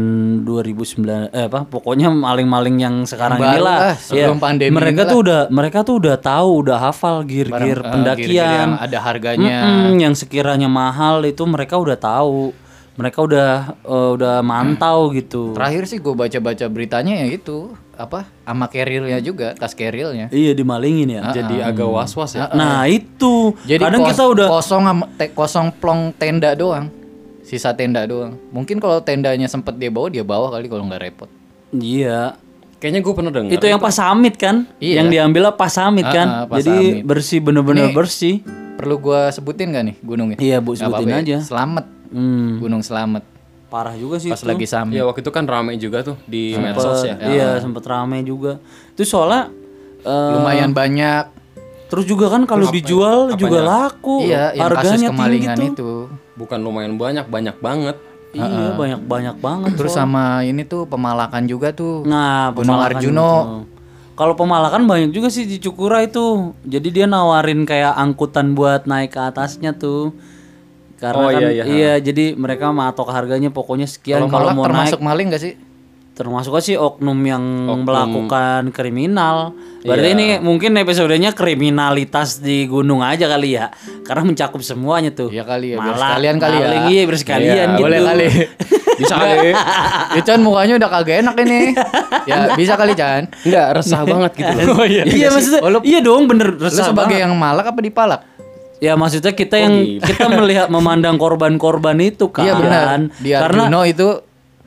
2009 0.45 1.33
eh 1.33 1.49
apa 1.51 1.67
pokoknya 1.67 2.13
maling-maling 2.13 2.77
yang 2.79 2.95
sekarang 3.03 3.41
baru 3.41 3.57
inilah 3.59 3.79
lah, 3.83 3.95
sebelum 3.99 4.37
ya, 4.39 4.45
pandemi 4.45 4.75
mereka 4.77 5.03
inilah. 5.03 5.11
tuh 5.11 5.19
udah 5.25 5.41
mereka 5.51 5.79
tuh 5.83 5.97
udah 5.99 6.17
tahu, 6.21 6.49
udah 6.63 6.79
hafal 6.79 7.17
gear-gear 7.27 7.81
eh, 7.83 7.91
pendakian. 7.91 8.37
yang 8.37 8.73
ada 8.77 8.99
harganya. 9.01 9.59
Mm-mm, 9.65 9.97
yang 9.99 10.15
sekiranya 10.15 10.69
mahal 10.69 11.25
itu 11.25 11.43
mereka 11.49 11.81
udah 11.81 11.97
tahu. 11.97 12.53
Mereka 13.01 13.19
udah 13.19 13.51
eh, 13.81 14.11
udah 14.15 14.35
mantau 14.41 15.09
gitu. 15.11 15.57
Terakhir 15.57 15.83
sih 15.87 15.97
gue 15.97 16.13
baca-baca 16.13 16.67
beritanya 16.67 17.17
ya 17.17 17.33
itu 17.33 17.73
apa 17.95 18.29
sama 18.43 18.65
carrier-nya 18.67 19.21
juga, 19.21 19.53
tas 19.53 19.73
carrier-nya. 19.73 20.29
Iya 20.29 20.53
dimalingin 20.53 21.09
ya. 21.11 21.33
Jadi 21.33 21.61
agak 21.61 21.85
was-was 21.87 22.33
ya. 22.33 22.49
Nah 22.51 22.85
itu 22.85 23.57
Jadi 23.63 23.81
kadang 23.81 24.01
kos- 24.03 24.11
kita 24.11 24.25
udah 24.27 24.47
kosong 24.51 24.83
te- 25.17 25.33
kosong 25.33 25.67
plong 25.75 26.13
tenda 26.15 26.53
doang. 26.53 26.93
Sisa 27.41 27.73
tenda 27.73 28.05
doang. 28.05 28.37
Mungkin 28.51 28.77
kalau 28.77 29.01
tendanya 29.01 29.45
sempet 29.47 29.75
dia 29.75 29.89
bawa, 29.89 30.07
dia 30.07 30.23
bawa 30.23 30.49
kali 30.51 30.67
kalau 30.67 30.85
nggak 30.85 31.03
repot. 31.03 31.29
iya 31.73 32.37
Kayaknya 32.77 33.01
gue 33.01 33.13
pernah 33.13 33.29
dengar. 33.31 33.53
itu 33.53 33.65
yang 33.65 33.77
pas 33.79 33.93
summit 33.93 34.35
kan 34.35 34.65
Iya. 34.77 34.95
yang 34.99 35.09
diambil 35.09 35.53
pas 35.53 35.69
summit 35.69 36.03
Ah, 36.03 36.11
kan 36.11 36.27
pas 36.47 36.59
jadi 36.59 36.73
summit. 36.97 37.05
bersih 37.05 37.39
bener-bener 37.39 37.87
Nih. 37.87 37.95
bersih 37.95 38.35
Perlu 38.75 38.97
gua 38.99 39.29
sebutin 39.29 39.69
gak 39.71 39.85
nih 39.85 39.97
gunungnya? 40.01 40.37
Iya, 40.39 40.57
Bu, 40.59 40.73
sebutin 40.73 41.05
ya. 41.07 41.21
aja. 41.21 41.39
Selamat. 41.45 41.85
Hmm, 42.11 42.59
Gunung 42.59 42.81
Selamat. 42.81 43.23
parah 43.67 43.95
juga 43.95 44.19
sih 44.19 44.29
Pas 44.29 44.37
itu. 44.37 44.47
lagi 44.47 44.67
summit. 44.67 44.93
Ya 44.93 45.05
waktu 45.05 45.21
itu 45.21 45.31
kan 45.31 45.45
rame 45.45 45.75
juga 45.77 46.03
tuh 46.03 46.19
di 46.25 46.53
Sempet- 46.53 46.75
medsos 46.75 47.01
ya. 47.01 47.15
iya 47.25 47.49
sempet 47.57 47.85
rame 47.85 48.19
juga 48.21 48.59
itu 48.91 49.03
soalnya 49.05 49.47
eh, 50.01 50.33
Lumayan 50.35 50.71
banyak. 50.71 51.25
terus 51.87 52.03
juga 52.05 52.27
kan 52.29 52.43
kalau 52.45 52.67
dijual 52.69 53.35
juga 53.35 53.61
laku 53.61 54.23
Iya, 54.23 54.55
yang 54.55 54.71
kasus 54.71 54.91
harganya 54.91 54.99
tinggi 55.05 55.11
kemalingan 55.13 55.57
tuh 55.57 55.67
itu. 55.71 55.91
Bukan 56.37 56.59
lumayan 56.59 56.95
banyak, 56.95 57.27
banyak 57.27 57.57
banget. 57.59 57.97
iya 58.31 58.47
banyak 58.73 59.01
banyak 59.03 59.37
banget 59.39 59.71
Terus 59.75 59.93
sama 59.93 60.41
ini 60.41 60.63
tuh 60.63 60.87
pemalakan 60.87 61.45
juga 61.45 61.71
tuh. 61.71 62.03
Nah, 62.05 62.51
Gunung 62.51 62.75
pemalakan 62.75 62.95
Arjuno. 62.97 63.33
Kalau 64.13 64.35
pemalakan 64.35 64.83
banyak 64.85 65.11
juga 65.11 65.29
sih 65.29 65.45
di 65.45 65.57
Cukura 65.57 65.99
itu. 66.01 66.55
Jadi 66.63 66.89
dia 66.93 67.07
nawarin 67.07 67.63
kayak 67.65 67.91
angkutan 67.93 68.53
buat 68.53 68.85
naik 68.85 69.11
ke 69.11 69.21
atasnya 69.21 69.73
tuh. 69.73 70.15
Karena 71.01 71.17
Oh, 71.19 71.29
kan 71.29 71.41
iya, 71.43 71.65
iya. 71.65 71.93
jadi 71.97 72.37
mereka 72.37 72.69
matok 72.71 73.09
harganya 73.09 73.49
pokoknya 73.49 73.89
sekian 73.89 74.29
Kalau 74.29 74.53
mau 74.53 74.63
termasuk 74.63 75.01
naik. 75.01 75.09
maling 75.09 75.27
gak 75.29 75.41
sih? 75.41 75.55
Termasuk 76.13 76.53
sih 76.61 76.77
oknum 76.77 77.17
yang 77.23 77.41
melakukan 77.81 78.69
kriminal. 78.69 79.57
Iya. 79.81 79.89
Berarti 79.89 80.09
ini 80.11 80.27
mungkin 80.39 80.77
episodenya 80.77 81.33
kriminalitas 81.33 82.39
di 82.39 82.65
gunung 82.67 83.01
aja 83.01 83.25
kali 83.27 83.57
ya. 83.57 83.73
Karena 84.03 84.23
mencakup 84.23 84.61
semuanya 84.61 85.09
tuh. 85.11 85.29
Iya 85.29 85.41
kali 85.43 85.73
ya, 85.73 85.77
biar 85.79 85.89
Malak, 85.91 86.05
sekalian 86.07 86.37
kali 86.37 86.53
ya. 86.53 86.61
maling, 86.63 86.85
Iya, 86.87 87.03
biar 87.03 87.19
sekalian 87.19 87.49
Iya, 87.49 87.65
gitu. 87.67 87.81
Boleh 87.81 88.01
kali. 88.03 88.27
Bisa 89.01 89.15
kali. 89.17 89.49
ya 90.13 90.21
Chan 90.21 90.41
mukanya 90.41 90.75
udah 90.77 90.91
kagak 90.91 91.17
enak 91.19 91.37
ini. 91.41 91.73
ya 92.29 92.53
bisa 92.53 92.77
kali 92.77 92.93
Chan. 92.93 93.33
Enggak, 93.41 93.67
resah 93.73 94.05
banget 94.05 94.33
gitu 94.37 94.53
loh. 94.53 94.65
Oh 94.77 94.85
iya. 94.85 95.03
Iya 95.03 95.29
maksudnya, 95.31 95.61
lu- 95.65 95.81
iya 95.83 95.99
dong 95.99 96.29
bener 96.29 96.53
Lu 96.53 96.61
resah 96.61 96.85
sebagai 96.85 97.17
banget. 97.17 97.25
yang 97.25 97.33
malak 97.33 97.65
apa 97.67 97.81
dipalak? 97.81 98.21
Ya 98.81 98.97
maksudnya 98.97 99.33
kita 99.33 99.57
yang 99.57 99.75
gitu? 100.01 100.05
kita 100.11 100.27
melihat 100.33 100.67
memandang 100.69 101.17
korban-korban 101.17 102.01
itu 102.01 102.33
kan. 102.33 102.45
Iya 102.45 102.53
benar. 102.57 102.85
Di 103.15 103.31
Karena 103.31 103.63
Arjuno 103.69 103.81
itu 103.85 104.09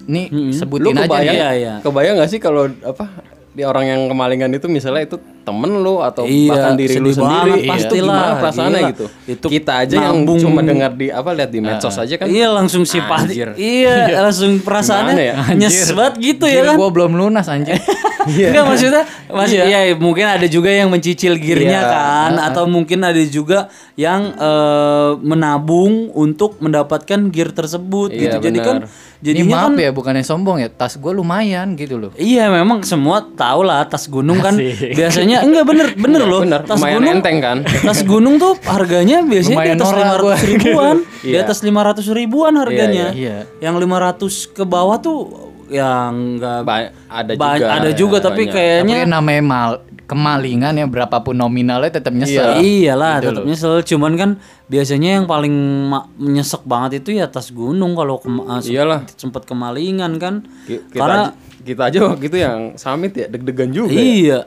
nih 0.04 0.26
Lu 0.30 0.52
sebutin 0.52 0.94
aja 0.94 1.08
kebayang, 1.08 1.26
nih. 1.26 1.40
Iya, 1.40 1.50
iya. 1.54 1.74
kebayang 1.82 2.16
gak 2.20 2.30
sih 2.30 2.38
kalau 2.38 2.68
apa 2.84 3.06
di 3.50 3.62
orang 3.62 3.86
yang 3.86 4.02
kemalingan 4.10 4.50
itu 4.50 4.66
misalnya 4.66 5.06
itu 5.06 5.16
temen 5.46 5.70
lu 5.78 6.02
atau 6.02 6.26
Iya, 6.26 6.50
bahkan 6.50 6.74
diri 6.74 6.98
lu 6.98 7.14
sendiri 7.14 7.50
banget, 7.54 7.58
itu 7.60 7.70
pastilah, 7.70 8.02
gimana 8.18 8.34
perasaannya 8.42 8.74
gila. 8.74 8.90
gitu 8.90 9.06
Itu 9.30 9.46
kita 9.48 9.74
aja 9.78 9.96
nabung. 9.96 10.10
yang 10.10 10.42
cuma 10.42 10.62
dengar 10.62 10.92
di 10.92 11.08
apa 11.08 11.30
lihat 11.32 11.52
di 11.54 11.60
medsos 11.62 11.94
aja 11.94 12.16
kan 12.18 12.26
iya 12.28 12.50
langsung 12.50 12.82
simpati. 12.82 13.30
Anjir. 13.30 13.50
Iya, 13.54 13.94
langsung 14.26 14.58
perasaannya 14.58 15.14
ya? 15.22 15.36
nyes 15.54 15.86
banget 15.92 16.14
gitu 16.20 16.46
ya 16.46 16.62
Gila, 16.62 16.70
kan. 16.74 16.76
gua 16.76 16.90
belum 16.90 17.12
lunas 17.14 17.46
anjir. 17.46 17.78
Enggak 18.26 18.64
maksudnya 18.66 19.04
masih 19.28 19.58
iya. 19.64 19.94
mungkin 19.96 20.26
ada 20.26 20.46
juga 20.46 20.70
yang 20.70 20.88
mencicil 20.88 21.36
gearnya 21.36 21.80
Iya. 21.80 21.90
kan 21.90 22.32
atau 22.40 22.64
mungkin 22.66 23.02
ada 23.02 23.20
juga 23.24 23.68
yang 23.96 24.34
eh, 24.34 25.12
menabung 25.20 26.10
untuk 26.12 26.58
mendapatkan 26.58 27.30
gear 27.30 27.50
tersebut 27.50 28.10
Iya, 28.10 28.38
gitu. 28.38 28.38
Jadi 28.44 28.60
kan. 28.60 28.78
Ini 29.24 29.32
jadinya 29.40 29.56
maaf 29.56 29.68
kan 29.72 29.74
ya 29.80 29.92
bukannya 29.92 30.20
sombong 30.22 30.58
ya, 30.60 30.68
tas 30.68 31.00
gua 31.00 31.16
lumayan 31.16 31.80
gitu 31.80 31.96
loh. 31.96 32.12
Iya 32.14 32.52
memang 32.52 32.84
semua 32.84 33.24
tahu 33.24 33.64
lah 33.64 33.88
tas 33.88 34.12
gunung 34.12 34.44
kan 34.44 34.52
biasanya 34.92 35.48
enggak 35.48 35.64
bener 35.64 35.88
bener 35.96 36.28
loh 36.28 36.44
bener, 36.44 36.60
tas 36.68 36.76
gunung 36.76 37.08
enteng 37.08 37.40
kan? 37.40 37.58
tas 37.64 38.04
gunung 38.04 38.36
tuh 38.36 38.60
harganya 38.68 39.24
biasanya 39.24 39.64
Lumayan 39.64 39.72
di 39.72 39.80
atas 39.80 39.88
norak 39.88 40.04
lima 40.04 40.16
gua. 40.20 40.36
ratus 40.36 40.44
ribuan 40.44 40.96
di 41.24 41.32
Iya. 41.32 41.40
atas 41.40 41.58
lima 41.64 41.82
ratus 41.82 42.06
ribuan 42.12 42.54
harganya 42.60 43.06
iya. 43.16 43.48
yang 43.64 43.80
500 43.80 44.20
ke 44.52 44.64
bawah 44.64 45.00
tuh 45.00 45.53
yang 45.74 46.38
enggak 46.38 46.62
Ba- 46.62 46.94
ada 47.10 47.32
ba- 47.34 47.58
juga 47.58 47.66
ada 47.68 47.90
juga 47.92 48.18
tapi 48.20 48.46
banyak. 48.46 48.54
kayaknya 48.54 48.98
Tapi 49.00 49.10
namanya 49.10 49.42
mal 49.42 49.72
kemalingan 50.04 50.74
ya 50.76 50.86
berapapun 50.86 51.34
nominalnya 51.34 51.90
tetap 51.90 52.12
nyesel. 52.12 52.60
Iyalah, 52.60 53.18
Gitu 53.18 53.28
tetap 53.32 53.44
nyesel. 53.44 53.74
Cuman 53.84 54.14
kan 54.14 54.30
biasanya 54.66 55.18
yang 55.18 55.26
paling 55.26 55.56
ma- 55.86 56.06
menyesek 56.14 56.62
banget 56.64 57.02
itu 57.02 57.16
ya 57.16 57.26
tas 57.26 57.50
gunung 57.50 57.94
kalau 57.94 58.18
kema- 58.18 58.60
se- 58.60 58.70
Iyalah. 58.70 59.08
sempet 59.12 59.44
kemalingan 59.44 60.16
kan. 60.18 60.46
Ki- 60.64 60.86
kita 60.86 61.00
Karena 61.00 61.22
aja, 61.26 61.34
kita 61.60 61.82
aja 61.84 62.00
waktu 62.06 62.26
itu 62.26 62.38
yang 62.38 62.58
summit 62.76 63.12
ya 63.12 63.26
deg-degan 63.28 63.70
juga 63.70 63.90
ya. 63.90 63.98
iya. 63.98 64.40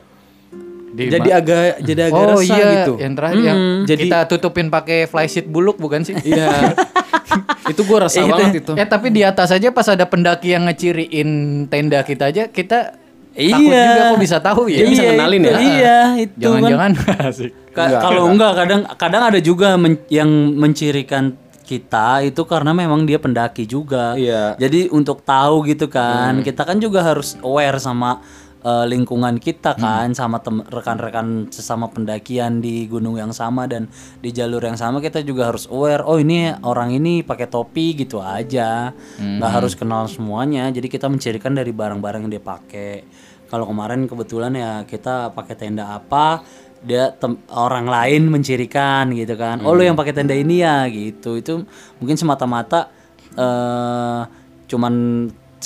Di 0.89 1.11
jadi 1.11 1.29
agak 1.35 1.61
jadi 1.83 2.01
agak 2.07 2.21
Oh 2.23 2.39
resah 2.39 2.57
iya, 2.57 2.69
gitu 2.79 2.93
yang 2.97 3.13
terakhir 3.13 3.41
yang 3.43 3.61
Jadi- 3.85 4.03
kita 4.07 4.19
tutupin 4.27 4.67
pakai 4.71 5.05
flysheet 5.05 5.45
buluk 5.45 5.77
bukan 5.77 6.01
sih? 6.01 6.17
iya 6.23 6.73
itu 7.73 7.81
gue 7.83 7.99
resah 7.99 8.25
banget 8.25 8.63
itu 8.63 8.73
Ya 8.75 8.87
tapi 8.87 9.11
di 9.11 9.23
atas 9.23 9.51
aja 9.51 9.69
pas 9.71 9.87
ada 9.87 10.05
pendaki 10.05 10.55
yang 10.55 10.67
ngeciriin 10.67 11.29
tenda 11.67 12.03
kita 12.03 12.31
aja 12.31 12.47
kita 12.47 12.95
takut 13.37 13.69
Iya. 13.69 13.85
juga 13.85 14.03
kok 14.09 14.21
bisa 14.21 14.37
tahu 14.41 14.63
ya. 14.73 14.79
Dia 14.81 14.87
bisa 14.89 15.03
ngenalin 15.05 15.41
itu, 15.41 15.51
ya? 15.53 15.59
Iya, 15.61 15.99
itu 16.25 16.33
kan. 16.33 16.41
Jangan-jangan 16.41 16.93
kalau 17.77 18.23
enggak. 18.25 18.33
enggak 18.33 18.53
kadang 18.57 18.81
kadang 18.97 19.23
ada 19.29 19.39
juga 19.45 19.69
men- 19.77 20.01
yang 20.09 20.31
mencirikan 20.57 21.37
kita 21.67 22.23
itu 22.23 22.41
karena 22.47 22.73
memang 22.73 23.05
dia 23.05 23.21
pendaki 23.21 23.69
juga. 23.69 24.17
Iya. 24.17 24.57
Jadi 24.57 24.89
untuk 24.89 25.21
tahu 25.21 25.67
gitu 25.69 25.91
kan, 25.91 26.41
kita 26.41 26.63
kan 26.65 26.81
juga 26.81 27.03
harus 27.05 27.37
aware 27.43 27.77
sama 27.77 28.23
eh, 28.67 28.85
lingkungan 28.91 29.39
kita 29.39 29.79
kan, 29.79 30.11
sama 30.11 30.43
tem- 30.43 30.67
rekan-rekan 30.67 31.47
sesama 31.55 31.87
pendakian 31.87 32.59
di 32.59 32.91
gunung 32.91 33.15
yang 33.15 33.31
sama 33.31 33.71
dan 33.71 33.87
di 34.19 34.35
jalur 34.35 34.59
yang 34.59 34.75
sama 34.75 34.99
kita 34.99 35.23
juga 35.23 35.55
harus 35.55 35.71
aware. 35.71 36.03
Oh 36.03 36.19
ini 36.19 36.51
orang 36.67 36.91
ini 36.91 37.23
pakai 37.23 37.47
topi 37.47 37.95
gitu 37.95 38.19
aja, 38.19 38.91
nggak 39.39 39.53
harus 39.63 39.79
kenal 39.79 40.11
semuanya. 40.11 40.67
Jadi 40.75 40.91
kita 40.91 41.07
mencirikan 41.07 41.55
dari 41.55 41.71
barang-barang 41.71 42.27
yang 42.27 42.33
dia 42.35 42.43
pakai. 42.43 43.07
Kalau 43.47 43.71
kemarin 43.71 44.11
kebetulan 44.11 44.51
ya 44.59 44.83
kita 44.83 45.31
pakai 45.31 45.55
tenda 45.55 45.95
apa, 45.95 46.43
dia 46.83 47.15
orang 47.55 47.87
lain 47.87 48.31
mencirikan 48.31 49.11
gitu 49.11 49.35
kan 49.35 49.59
oh 49.65 49.75
lu 49.75 49.83
yang 49.83 49.99
pakai 49.99 50.13
tenda 50.15 50.37
ini 50.37 50.63
ya 50.63 50.87
gitu 50.87 51.35
itu 51.35 51.67
mungkin 51.99 52.15
semata-mata 52.15 52.93
eh 53.35 54.21
cuman 54.67 54.95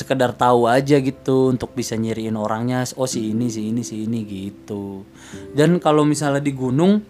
sekedar 0.01 0.33
tahu 0.33 0.65
aja 0.67 0.97
gitu 0.99 1.49
untuk 1.49 1.71
bisa 1.71 1.95
nyiriin 1.95 2.35
orangnya 2.35 2.83
oh 2.95 3.05
si 3.05 3.31
ini 3.31 3.47
si 3.47 3.69
ini 3.69 3.81
si 3.81 4.03
ini 4.03 4.25
gitu 4.25 5.05
dan 5.53 5.77
kalau 5.77 6.03
misalnya 6.03 6.41
di 6.41 6.53
gunung 6.53 7.05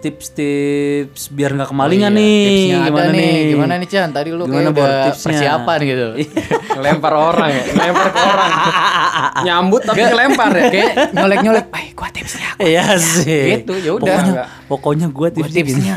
tips-tips 0.00 1.28
biar 1.28 1.50
nggak 1.52 1.68
kemalingan 1.68 2.12
nih 2.12 2.22
Oh 2.22 2.46
iya, 2.46 2.46
Tipsnya 2.46 2.76
ada 2.76 2.86
gimana 2.86 3.10
nih. 3.10 3.18
nih 3.20 3.50
Gimana 3.50 3.72
nih 3.74 3.88
Chan? 3.88 4.08
Tadi 4.10 4.28
lu 4.30 4.44
Gimana, 4.44 4.60
kayak 4.62 4.70
udah 4.72 4.90
tipsnya? 5.04 5.24
persiapan 5.26 5.78
gitu. 5.82 6.06
ngelempar 6.76 7.12
orang 7.12 7.50
ya 7.50 7.62
ngelempar 7.68 8.06
ke 8.08 8.20
orang 8.22 8.50
nyambut 9.46 9.80
tapi 9.82 9.98
ngelempar 10.00 10.50
ya 10.52 10.64
kayak 10.68 10.90
nyolek-nyolek, 11.16 11.64
"Eh, 11.68 11.88
gua 11.92 12.08
tipsnya." 12.08 12.48
Iya 12.56 12.86
sih 12.96 13.44
Gitu, 13.58 13.72
ya 13.76 13.90
udah. 13.92 14.14
pokoknya, 14.14 14.42
pokoknya 14.66 15.06
Gua 15.10 15.28
tipsnya, 15.28 15.50
gini. 15.58 15.68
tipsnya. 15.74 15.94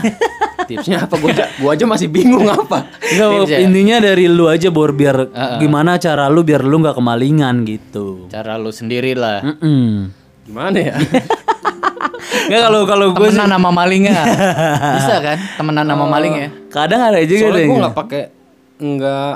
Tipsnya 0.66 0.98
apa 1.02 1.16
gue 1.16 1.30
aja 1.30 1.46
gua 1.56 1.72
aja 1.72 1.86
masih 1.86 2.08
bingung 2.08 2.46
apa 2.46 2.88
Enggak, 3.06 3.48
ya? 3.48 3.60
intinya 3.60 3.98
dari 4.00 4.26
lu 4.26 4.46
aja 4.46 4.68
bor 4.68 4.92
biar 4.92 5.30
gimana 5.58 5.96
cara 5.96 6.28
lu 6.28 6.42
biar 6.42 6.62
lu 6.62 6.80
nggak 6.80 6.94
kemalingan 6.94 7.64
gitu. 7.64 8.26
Cara 8.28 8.56
lu 8.56 8.70
sendiri 8.70 9.14
lah. 9.14 9.44
Mm-mm. 9.44 10.10
gimana 10.44 10.76
ya 10.76 10.96
Enggak 12.44 12.62
kalau 12.62 12.82
kalau 12.84 13.08
gue 13.12 13.24
Temenan 13.26 13.50
sama 13.50 13.70
malingnya. 13.72 14.20
Bisa 14.98 15.16
kan? 15.18 15.38
Temenan 15.56 15.86
sama 15.86 16.06
maling 16.06 16.34
ya. 16.36 16.48
kadang 16.68 17.02
ada 17.02 17.20
juga 17.22 17.48
soalnya 17.48 17.56
deh 17.56 17.66
gue 17.66 17.80
nggak 17.80 17.96
pakai 17.96 18.24
nggak 18.80 19.34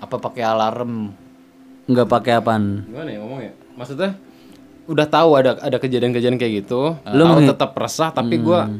Apa 0.00 0.16
pakai 0.18 0.42
alarm? 0.42 0.92
nggak 1.86 2.06
pakai 2.06 2.32
apaan. 2.36 2.84
gimana 2.84 3.08
ya 3.08 3.18
ngomong 3.18 3.40
ya 3.40 3.52
maksudnya 3.74 4.14
udah 4.86 5.06
tahu 5.06 5.30
ada 5.34 5.58
ada 5.58 5.76
kejadian-kejadian 5.76 6.36
kayak 6.36 6.52
gitu 6.62 6.94
Lu 7.08 7.22
tahu 7.24 7.46
tetap 7.46 7.70
resah 7.74 8.10
tapi 8.10 8.38
gua 8.38 8.70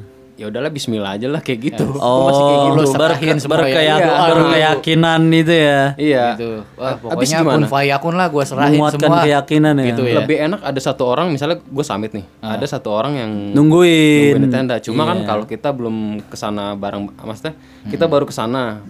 ya 0.41 0.49
udahlah 0.49 0.73
Bismillah 0.73 1.13
aja 1.15 1.29
lah 1.29 1.39
kayak 1.39 1.61
gitu. 1.63 1.85
Oh, 1.95 2.25
masih 2.25 2.41
kayak 2.41 2.61
gitu. 2.63 2.73
Lo 2.73 2.81
ber- 2.81 2.89
serahin 2.91 3.37
semua 3.37 3.53
ya. 3.53 3.61
berkeyak- 3.61 4.01
Iya, 4.01 4.09
berkeyakinan 4.33 5.21
itu 5.31 5.53
ya. 5.53 5.81
Iya. 5.95 6.27
gitu. 6.33 6.51
Wah, 6.75 6.89
Habis 6.91 7.29
pokoknya 7.29 7.39
kun 7.45 7.65
fayakun 7.69 8.15
lah 8.17 8.27
gue 8.27 8.45
serahin 8.45 8.73
Menguatkan 8.75 9.01
semua. 9.05 9.21
keyakinan 9.21 9.75
ya. 9.75 9.85
Gitu 9.87 10.03
ya. 10.03 10.17
Lebih 10.19 10.37
enak 10.43 10.61
ada 10.63 10.81
satu 10.81 11.03
orang 11.05 11.27
misalnya 11.29 11.61
gue 11.61 11.85
summit 11.85 12.11
nih. 12.11 12.25
Ada 12.41 12.67
satu 12.71 12.89
orang 12.89 13.13
yang 13.15 13.31
Nungguin. 13.53 14.33
nungguin 14.33 14.43
di 14.43 14.51
tenda. 14.51 14.77
Cuma 14.79 15.05
kan 15.05 15.19
Iya. 15.19 15.27
kalau 15.27 15.45
kita 15.45 15.69
belum 15.71 15.97
ke 16.25 16.35
sana 16.35 16.73
bareng 16.73 17.05
maksudnya 17.19 17.53
kita 17.85 18.09
baru 18.09 18.25
ke 18.25 18.33
sana. 18.33 18.81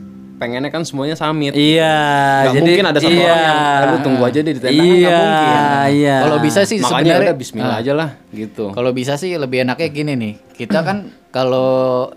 Pengennya 0.41 0.73
kan 0.73 0.83
semuanya 0.83 1.13
summit. 1.13 1.53
Iya, 1.53 2.01
Gak 2.43 2.53
jadi 2.57 2.65
mungkin 2.65 2.87
ada 2.87 2.99
satu 2.99 3.13
iya. 3.13 3.29
orang 3.29 3.45
yang 3.45 3.61
"Eh, 3.61 3.85
lu 3.85 3.97
tunggu 4.01 4.23
aja 4.25 4.39
deh 4.41 4.51
di 4.51 4.59
tenda 4.59 4.73
kan 4.73 4.87
Iya, 4.89 4.97
nggak 4.97 5.21
mungkin. 5.21 5.61
iya. 5.93 6.17
Kalau 6.19 6.39
bisa 6.41 6.61
sih 6.65 6.77
Makanya 6.77 6.89
sebenarnya 6.97 7.21
udah 7.23 7.37
Bismillah 7.37 7.77
aja 7.77 7.93
lah 7.93 8.09
gitu. 8.33 8.65
Kalau 8.73 8.91
bisa 8.91 9.13
sih 9.15 9.31
lebih 9.35 9.59
enaknya 9.61 9.89
gini 9.91 10.13
nih. 10.15 10.33
Kita 10.57 10.81
kan 10.81 10.97
kalau 11.37 12.09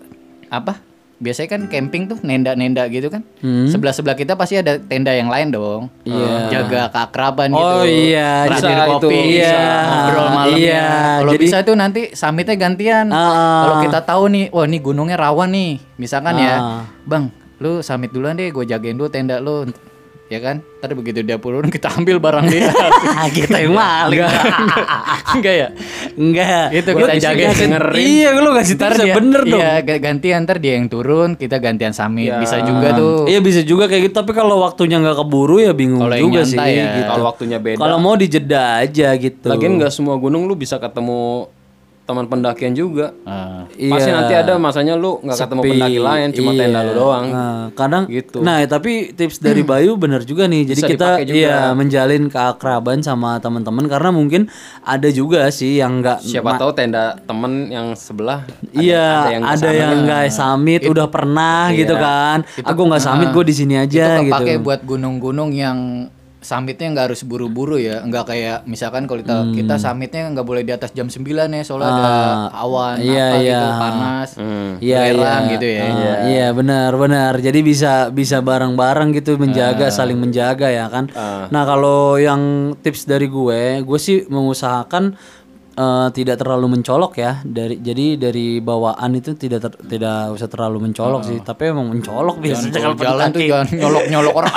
apa? 0.48 0.80
Biasanya 1.20 1.50
kan 1.50 1.62
camping 1.68 2.04
tuh 2.06 2.20
nenda-nenda 2.20 2.84
gitu 2.88 3.08
kan. 3.08 3.24
Sebelah-sebelah 3.40 4.12
kita 4.14 4.36
pasti 4.36 4.56
ada 4.56 4.76
tenda 4.78 5.12
yang 5.12 5.28
lain 5.28 5.52
dong. 5.52 5.88
Hmm. 6.04 6.08
Iya. 6.10 6.36
Jaga 6.50 6.82
keakraban 6.90 7.48
gitu. 7.50 7.60
Oh 7.62 7.84
iya, 7.84 8.44
bisa 8.46 8.68
kopi, 8.90 9.08
itu. 9.08 9.08
bisa 9.34 9.52
Iya. 9.52 9.68
ngobrol 9.86 10.28
malamnya. 10.30 10.56
Iya, 10.58 10.88
Kalau 11.18 11.32
jadi- 11.32 11.44
bisa 11.44 11.58
tuh 11.62 11.76
nanti 11.76 12.02
summitnya 12.12 12.56
gantian. 12.56 13.08
Ah. 13.10 13.24
Kalau 13.62 13.76
kita 13.82 14.00
tahu 14.02 14.24
nih, 14.30 14.46
wah 14.48 14.64
ini 14.64 14.80
gunungnya 14.80 15.16
rawan 15.18 15.48
nih. 15.50 15.72
Misalkan 15.96 16.36
ya, 16.36 16.56
Ah. 16.56 16.82
Bang, 17.04 17.32
lu 17.64 17.80
summit 17.80 18.12
duluan 18.12 18.36
deh, 18.36 18.52
gue 18.52 18.64
jagain 18.68 18.94
dulu 18.94 19.08
tenda 19.08 19.40
lu. 19.40 19.64
Ya 20.28 20.40
kan? 20.40 20.66
Ntar 20.82 20.98
begitu 20.98 21.20
dia 21.22 21.38
turun 21.38 21.70
kita 21.70 21.94
ambil 21.94 22.18
barang 22.18 22.48
dia. 22.48 22.72
kita 23.30 23.60
yang 23.64 23.76
maling. 23.76 24.24
Enggak 25.36 25.54
ya? 25.54 25.68
Enggak. 26.16 26.68
Itu 26.74 26.90
Lu 26.90 27.06
kita 27.06 27.14
jaga 27.22 27.44
dengerin. 27.54 28.02
Iya, 28.02 28.30
lu 28.34 28.50
Ntar 28.50 28.66
tips 28.66 28.98
dia, 28.98 29.14
bener 29.14 29.42
dong. 29.46 29.62
Iya, 29.62 29.74
ga- 29.80 30.02
gantian 30.02 30.40
ntar 30.44 30.58
dia 30.58 30.74
yang 30.76 30.88
turun, 30.90 31.36
kita 31.36 31.62
gantian 31.62 31.94
summit. 31.94 32.34
Iya. 32.34 32.42
Bisa 32.42 32.58
juga 32.66 32.88
tuh. 32.98 33.30
Iya 33.30 33.40
bisa 33.40 33.62
juga 33.62 33.86
kayak 33.86 34.10
gitu, 34.10 34.16
tapi 34.16 34.32
kalau 34.34 34.64
waktunya 34.64 34.98
nggak 34.98 35.22
keburu 35.22 35.62
ya 35.62 35.72
bingung 35.72 36.02
yang 36.02 36.26
juga 36.26 36.42
sih. 36.44 36.58
ya. 36.58 36.98
gitu. 36.98 37.10
Kalau 37.14 37.26
waktunya 37.30 37.58
beda. 37.62 37.80
Kalau 37.80 37.98
mau 38.02 38.16
dijeda 38.18 38.82
aja 38.82 39.08
gitu. 39.14 39.48
Lagian 39.48 39.78
nggak 39.78 39.92
semua 39.94 40.16
gunung 40.18 40.50
lu 40.50 40.56
bisa 40.56 40.82
ketemu 40.82 41.46
teman 42.04 42.28
pendakian 42.28 42.74
juga. 42.74 43.16
Ah. 43.24 43.64
Pasti 43.66 43.80
Iya. 44.06 44.16
nanti 44.20 44.34
ada 44.36 44.54
masanya 44.58 44.94
lu 44.94 45.18
nggak 45.18 45.38
ketemu 45.38 45.62
pendaki 45.64 45.98
lain, 45.98 46.28
cuma 46.32 46.50
Iya. 46.52 46.60
tenda 46.62 46.80
lu 46.82 46.92
doang. 46.94 47.26
Nah, 47.26 47.64
kadang 47.74 48.04
Gitu. 48.06 48.44
Nah, 48.44 48.60
tapi 48.66 48.92
tips 49.10 49.40
dari 49.40 49.64
Bayu 49.64 49.96
bener 49.96 50.22
juga 50.22 50.46
nih. 50.46 50.68
Jadi 50.68 50.80
Bisa 50.80 50.90
kita 50.90 51.10
juga. 51.22 51.32
iya 51.32 51.72
menjalin 51.72 52.28
keakraban 52.28 53.00
sama 53.00 53.40
teman-teman 53.40 53.88
karena 53.88 54.10
mungkin 54.10 54.52
ada 54.82 55.08
juga 55.10 55.48
sih 55.48 55.80
yang 55.80 56.00
enggak 56.00 56.20
Siapa 56.20 56.60
tahu 56.60 56.72
tenda 56.74 57.16
temen 57.18 57.72
yang 57.72 57.96
sebelah 57.96 58.44
ada- 58.44 58.76
Iya, 58.76 59.08
yang 59.32 59.44
ada 59.46 59.70
yang 59.72 59.92
nggak 60.04 60.24
summit 60.30 60.82
udah 60.84 61.08
pernah 61.08 61.72
gitu 61.72 61.96
kan. 61.96 62.44
Aku 62.62 62.84
nggak 62.84 63.00
summit 63.02 63.32
gue 63.32 63.46
di 63.46 63.56
sini 63.56 63.76
aja 63.76 64.20
itu 64.20 64.28
gitu. 64.28 64.36
kepake 64.36 64.60
buat 64.60 64.82
gunung-gunung 64.84 65.50
yang 65.50 66.12
summitnya 66.44 66.92
nggak 66.92 67.06
harus 67.08 67.24
buru-buru 67.24 67.76
ya 67.76 68.04
nggak 68.04 68.26
kayak 68.28 68.58
misalkan 68.64 69.04
kalau 69.04 69.20
kita 69.20 69.34
Hmm. 69.34 69.52
kita 69.52 69.76
summitnya 69.78 70.30
nggak 70.30 70.44
boleh 70.44 70.62
di 70.62 70.70
atas 70.70 70.92
jam 70.92 71.08
9 71.08 71.24
ya 71.50 71.64
soalnya 71.64 71.90
ada 71.90 72.14
awan 72.54 72.96
iya, 73.00 73.26
apa 73.26 73.38
iya. 73.40 73.58
gitu 73.58 73.70
panas 73.74 74.30
Hmm. 74.36 74.72
Iya, 74.78 75.00
iya. 75.10 75.34
gitu 75.50 75.68
ya 75.68 75.84
Iya, 75.84 76.14
iya 76.26 76.48
benar, 76.52 76.92
benar. 76.94 77.34
Jadi 77.38 77.60
bisa 77.62 78.10
bisa 78.10 78.40
bareng-bareng 78.40 79.14
gitu 79.14 79.38
menjaga, 79.38 79.88
Ah. 79.88 79.94
saling 79.94 80.18
menjaga 80.18 80.68
ya 80.68 80.88
kan. 80.88 81.08
Nah, 81.48 81.64
kalau 81.64 82.18
yang 82.18 82.42
tips 82.78 83.06
dari 83.06 83.28
gue, 83.28 83.80
gue 83.80 84.00
sih 84.00 84.26
mengusahakan 84.28 85.16
eh, 85.74 86.08
tidak 86.14 86.36
terlalu 86.38 86.78
mencolok 86.78 87.14
ya. 87.18 87.42
Dari 87.42 87.82
jadi 87.82 88.18
dari 88.18 88.62
bawaan 88.62 89.12
itu 89.18 89.34
tidak 89.34 89.60
ter- 89.70 89.82
tidak 89.86 90.32
usah 90.34 90.48
terlalu 90.48 90.90
mencolok 90.90 91.22
sih, 91.26 91.38
tapi 91.42 91.74
emang 91.74 91.90
mencolok 91.92 92.40
kalau 92.40 92.72
Kalau 92.72 92.96
jalan 92.96 93.28
tuh 93.34 93.42
jangan 93.42 93.68
nyolok-nyolok 93.74 94.34
orang 94.34 94.54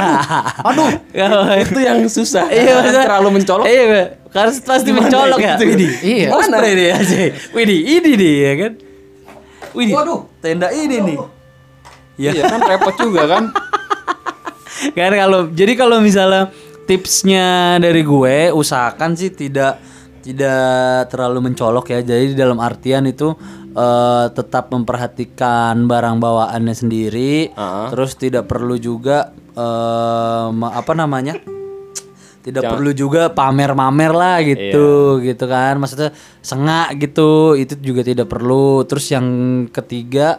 aduh, 0.65 0.91
aduh. 1.25 1.43
itu 1.57 1.81
yang 1.81 1.99
susah. 2.07 2.47
Iya, 2.49 2.81
maksudnya- 2.81 3.07
terlalu 3.09 3.29
mencolok. 3.41 3.65
Iya, 3.65 3.85
karena 4.31 4.53
pasti 4.61 4.91
mencolok 4.93 5.39
ya. 5.41 5.55
Widih. 5.57 5.93
Iya. 6.05 6.29
Mana 6.29 6.59
ini 6.69 6.85
ya, 6.93 6.97
sih? 7.01 7.27
Widih, 7.57 7.81
ini 7.81 8.11
nih 8.15 8.35
ya 8.37 8.53
kan. 8.61 8.73
Widih. 9.73 9.95
Waduh. 9.97 10.21
Tenda 10.45 10.69
ini 10.73 10.97
nih. 11.01 11.19
Ya. 12.17 12.33
Iya 12.33 12.43
kan 12.49 12.61
repot 12.65 12.97
juga 12.97 13.29
kan. 13.29 13.45
kan 14.97 15.13
kalau 15.13 15.49
jadi 15.53 15.73
kalau 15.77 16.01
misalnya 16.01 16.53
tipsnya 16.87 17.77
dari 17.77 18.01
gue 18.07 18.53
usahakan 18.53 19.19
sih 19.19 19.33
tidak 19.35 19.81
tidak 20.27 20.67
terlalu 21.07 21.39
mencolok 21.47 21.87
ya. 21.89 22.03
Jadi 22.03 22.35
dalam 22.35 22.59
artian 22.59 23.07
itu 23.07 23.31
eh, 23.71 24.27
tetap 24.29 24.69
memperhatikan 24.69 25.87
barang 25.87 26.19
bawaannya 26.19 26.75
sendiri 26.75 27.55
terus 27.89 28.15
tidak 28.15 28.45
perlu 28.45 28.75
juga 28.77 29.31
ma- 30.51 30.75
apa 30.75 30.93
namanya? 30.93 31.39
Tidak 32.43 32.63
perlu 32.71 32.91
juga 32.93 33.27
pamer-pamer 33.29 34.13
lah 34.13 34.39
gitu 34.41 34.87
gitu 35.19 35.45
kan. 35.47 35.75
Maksudnya 35.77 36.11
sengak 36.39 36.95
gitu 36.97 37.55
itu 37.55 37.75
juga 37.77 38.03
tidak 38.03 38.27
perlu. 38.27 38.83
Terus 38.83 39.07
yang 39.11 39.27
ketiga 39.69 40.39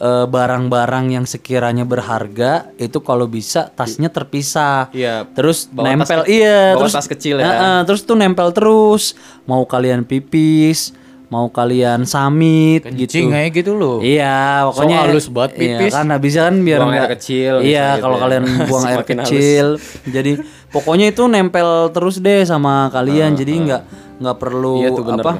barang-barang 0.00 1.12
yang 1.12 1.24
sekiranya 1.24 1.84
berharga 1.84 2.52
itu 2.76 2.98
kalau 2.98 3.24
bisa 3.24 3.68
tasnya 3.68 4.08
terpisah 4.08 4.88
Iya, 4.90 5.28
terus 5.28 5.68
bawa 5.68 5.84
tas 5.86 5.92
nempel 6.08 6.20
ke- 6.22 6.28
iya 6.30 6.58
bawa 6.70 6.80
terus 6.80 6.92
tas 6.94 7.04
kecil 7.06 7.36
ya. 7.36 7.44
Heeh, 7.46 7.78
terus 7.84 8.00
tuh 8.02 8.14
nempel 8.14 8.48
terus 8.50 9.12
mau 9.44 9.62
kalian 9.62 10.02
pipis 10.02 10.96
mau 11.26 11.46
kalian 11.46 12.02
samit 12.04 12.82
gitu 12.90 13.30
gitu 13.30 13.70
loh. 13.72 14.02
Iya, 14.02 14.66
pokoknya 14.66 14.96
So 14.98 15.04
halus 15.06 15.26
banget 15.28 15.50
Iya, 15.52 15.60
pipis. 15.78 15.92
kan 15.92 16.06
habisnya 16.08 16.42
kan 16.44 16.56
biar 16.58 16.78
Buang 16.80 16.90
air 16.92 17.10
kecil, 17.12 17.52
Iya, 17.56 17.62
misalnya 17.62 17.94
kalau 18.00 18.10
gitu 18.10 18.18
ya. 18.18 18.24
kalian 18.26 18.44
buang 18.66 18.84
air 18.84 18.96
halus. 18.96 19.06
kecil. 19.06 19.66
Jadi 20.08 20.32
pokoknya 20.68 21.06
itu 21.06 21.22
nempel 21.24 21.68
terus 21.90 22.16
deh 22.18 22.42
sama 22.42 22.88
kalian. 22.88 23.36
jadi 23.36 23.52
nggak 23.54 23.82
nggak 24.18 24.36
perlu 24.36 24.74
Iya 24.76 24.88
tuh, 24.90 25.04
bener 25.06 25.22
apa? 25.22 25.34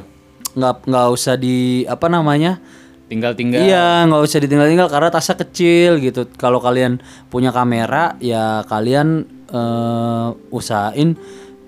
nggak 0.50 0.74
nggak 0.84 1.06
usah 1.10 1.34
di 1.34 1.58
apa 1.84 2.06
namanya? 2.06 2.62
Tinggal-tinggal. 3.10 3.58
Iya, 3.60 4.06
nggak 4.06 4.22
usah 4.22 4.38
ditinggal-tinggal 4.38 4.86
karena 4.86 5.10
tasnya 5.10 5.36
kecil 5.36 5.98
gitu. 5.98 6.30
Kalau 6.32 6.62
kalian 6.62 7.02
punya 7.26 7.50
kamera, 7.50 8.14
ya 8.16 8.62
kalian 8.64 9.08
eh, 9.50 10.28
usahain 10.48 11.18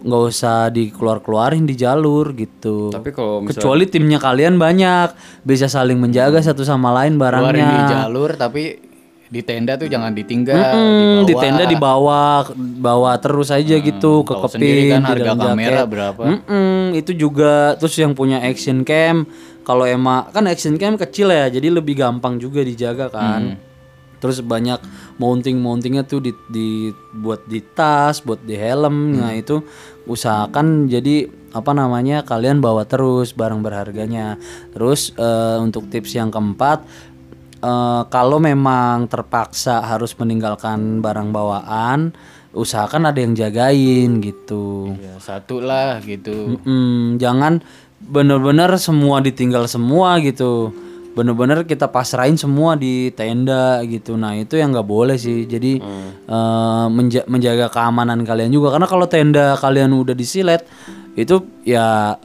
nggak 0.02 0.22
usah 0.24 0.66
dikeluar-keluarin 0.68 1.62
di 1.62 1.74
jalur 1.74 2.30
gitu. 2.32 2.90
Tapi 2.90 3.10
kalau 3.10 3.38
misalnya 3.38 3.58
Kecuali 3.58 3.84
timnya 3.86 4.18
kalian 4.18 4.54
banyak, 4.54 5.14
bisa 5.42 5.66
saling 5.66 5.94
menjaga 5.96 6.38
satu 6.38 6.62
sama 6.62 6.90
lain 6.92 7.14
Keluarin 7.14 7.42
di 7.54 7.58
barangnya. 7.58 7.90
jalur 8.06 8.30
tapi 8.34 8.62
di 9.24 9.40
tenda 9.40 9.74
tuh 9.74 9.88
jangan 9.88 10.12
ditinggal, 10.12 10.60
Hmm, 10.60 11.24
di 11.24 11.32
tenda 11.32 11.64
dibawa, 11.64 12.44
bawa 12.52 13.16
terus 13.16 13.48
aja 13.48 13.80
gitu 13.80 14.20
ke 14.20 14.34
tahu 14.36 14.44
sendiri 14.46 14.84
keping 14.84 14.92
kan 14.92 15.02
harga 15.08 15.32
kamera 15.32 15.72
jaket. 15.72 15.88
berapa. 15.88 16.22
Mm-mm, 16.28 16.82
itu 16.92 17.12
juga 17.16 17.54
terus 17.74 17.96
yang 17.96 18.12
punya 18.12 18.44
action 18.44 18.84
cam, 18.84 19.24
kalau 19.62 19.86
emang 19.86 20.30
kan 20.34 20.46
action 20.50 20.74
cam 20.78 20.98
kecil 20.98 21.30
ya, 21.30 21.46
jadi 21.50 21.70
lebih 21.70 21.98
gampang 21.98 22.38
juga 22.38 22.62
dijaga 22.62 23.10
kan. 23.10 23.56
Hmm. 23.56 23.70
Terus 24.22 24.38
banyak 24.38 24.78
mounting-mountingnya 25.18 26.06
tuh 26.06 26.22
di, 26.22 26.30
di 26.46 26.94
buat 27.10 27.42
di 27.50 27.58
tas, 27.58 28.22
buat 28.22 28.38
di 28.46 28.54
helm. 28.54 29.18
Hmm. 29.18 29.18
Nah, 29.18 29.32
itu 29.34 29.66
usahakan 30.06 30.86
jadi 30.86 31.26
apa 31.52 31.74
namanya 31.74 32.22
kalian 32.22 32.62
bawa 32.62 32.86
terus 32.86 33.34
barang 33.34 33.66
berharganya. 33.66 34.38
Terus 34.70 35.10
eh, 35.18 35.58
untuk 35.58 35.90
tips 35.90 36.14
yang 36.14 36.30
keempat 36.30 36.86
eh, 37.66 38.02
kalau 38.14 38.38
memang 38.38 39.10
terpaksa 39.10 39.82
harus 39.82 40.14
meninggalkan 40.14 41.02
barang 41.02 41.34
bawaan, 41.34 42.14
usahakan 42.54 43.10
ada 43.10 43.18
yang 43.18 43.34
jagain 43.34 44.22
gitu. 44.22 44.94
Ya, 45.02 45.18
satu 45.18 45.58
lah 45.58 45.98
gitu. 46.04 46.62
Mm-mm, 46.62 47.18
jangan 47.18 47.58
bener-bener 48.02 48.70
semua 48.78 49.20
ditinggal 49.20 49.66
semua 49.66 50.18
gitu. 50.18 50.74
Bener-bener 51.12 51.68
kita 51.68 51.92
pasrahin 51.92 52.40
semua 52.40 52.72
di 52.72 53.12
tenda 53.12 53.84
gitu. 53.84 54.16
Nah 54.16 54.32
itu 54.32 54.56
yang 54.56 54.72
nggak 54.72 54.88
boleh 54.88 55.20
sih. 55.20 55.44
Jadi 55.44 55.76
eh, 56.24 56.86
menja- 56.88 57.28
menjaga 57.28 57.68
keamanan 57.68 58.24
kalian 58.24 58.48
juga. 58.48 58.72
Karena 58.72 58.88
kalau 58.88 59.04
tenda 59.04 59.52
kalian 59.60 59.92
udah 59.92 60.16
disilet 60.16 60.64
itu 61.12 61.44
ya 61.68 62.16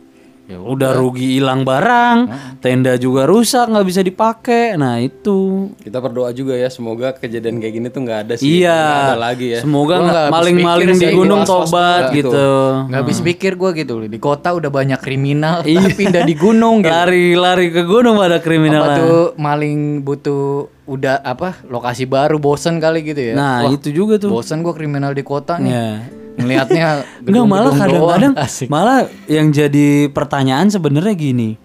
udah 0.48 0.96
rugi 0.96 1.40
hilang 1.40 1.68
barang, 1.68 2.18
tenda 2.64 2.96
juga 2.96 3.28
rusak 3.28 3.68
nggak 3.68 3.88
bisa 3.88 4.00
dipakai. 4.00 4.80
Nah 4.80 5.04
itu 5.04 5.72
kita 5.84 6.00
berdoa 6.00 6.32
juga 6.32 6.56
ya 6.56 6.72
semoga 6.72 7.12
kejadian 7.12 7.60
kayak 7.60 7.74
gini 7.76 7.88
tuh 7.92 8.02
nggak 8.08 8.20
ada 8.24 8.34
sih. 8.40 8.64
iya. 8.64 8.80
Nggak 8.80 9.04
ada 9.12 9.20
lagi 9.20 9.48
ya. 9.52 9.60
Semoga 9.60 9.96
nggak 10.00 10.28
maling-maling 10.32 10.96
di 10.96 11.08
gunung 11.12 11.42
was-was 11.44 11.68
tobat 11.68 11.76
banget 11.76 12.24
gitu. 12.24 12.48
Nggak 12.88 13.00
habis 13.04 13.20
pikir 13.20 13.52
gue 13.60 13.70
gitu. 13.76 13.94
Di 14.08 14.20
kota 14.24 14.56
udah 14.56 14.72
banyak 14.72 15.00
kriminal, 15.04 15.68
tapi 15.68 15.92
pindah 16.00 16.24
di 16.24 16.36
gunung 16.40 16.80
gitu. 16.80 16.96
Lari-lari 16.96 17.68
ke 17.74 17.84
gunung 17.84 18.16
pada 18.16 18.40
kriminal. 18.40 18.84
Apa 18.88 18.96
tuh 19.04 19.22
maling 19.36 20.06
butuh 20.08 20.77
udah 20.88 21.19
apa 21.21 21.62
lokasi 21.67 22.08
baru 22.08 22.39
bosen 22.39 22.80
kali 22.80 23.04
gitu 23.04 23.19
ya. 23.19 23.34
Nah 23.36 23.67
Wah, 23.67 23.71
itu 23.76 23.91
juga 23.91 24.15
tuh. 24.17 24.32
bosen 24.32 24.63
gue 24.63 24.71
kriminal 24.71 25.12
di 25.12 25.21
kota 25.21 25.60
nih. 25.60 25.71
Ya. 25.71 25.91
Ngelihatnya 26.39 26.86
Enggak 27.28 27.45
malah 27.54 27.71
kadang-kadang 27.76 28.34
malah 28.71 29.00
yang 29.28 29.52
jadi 29.52 30.08
pertanyaan 30.10 30.71
sebenarnya 30.71 31.13
gini. 31.13 31.60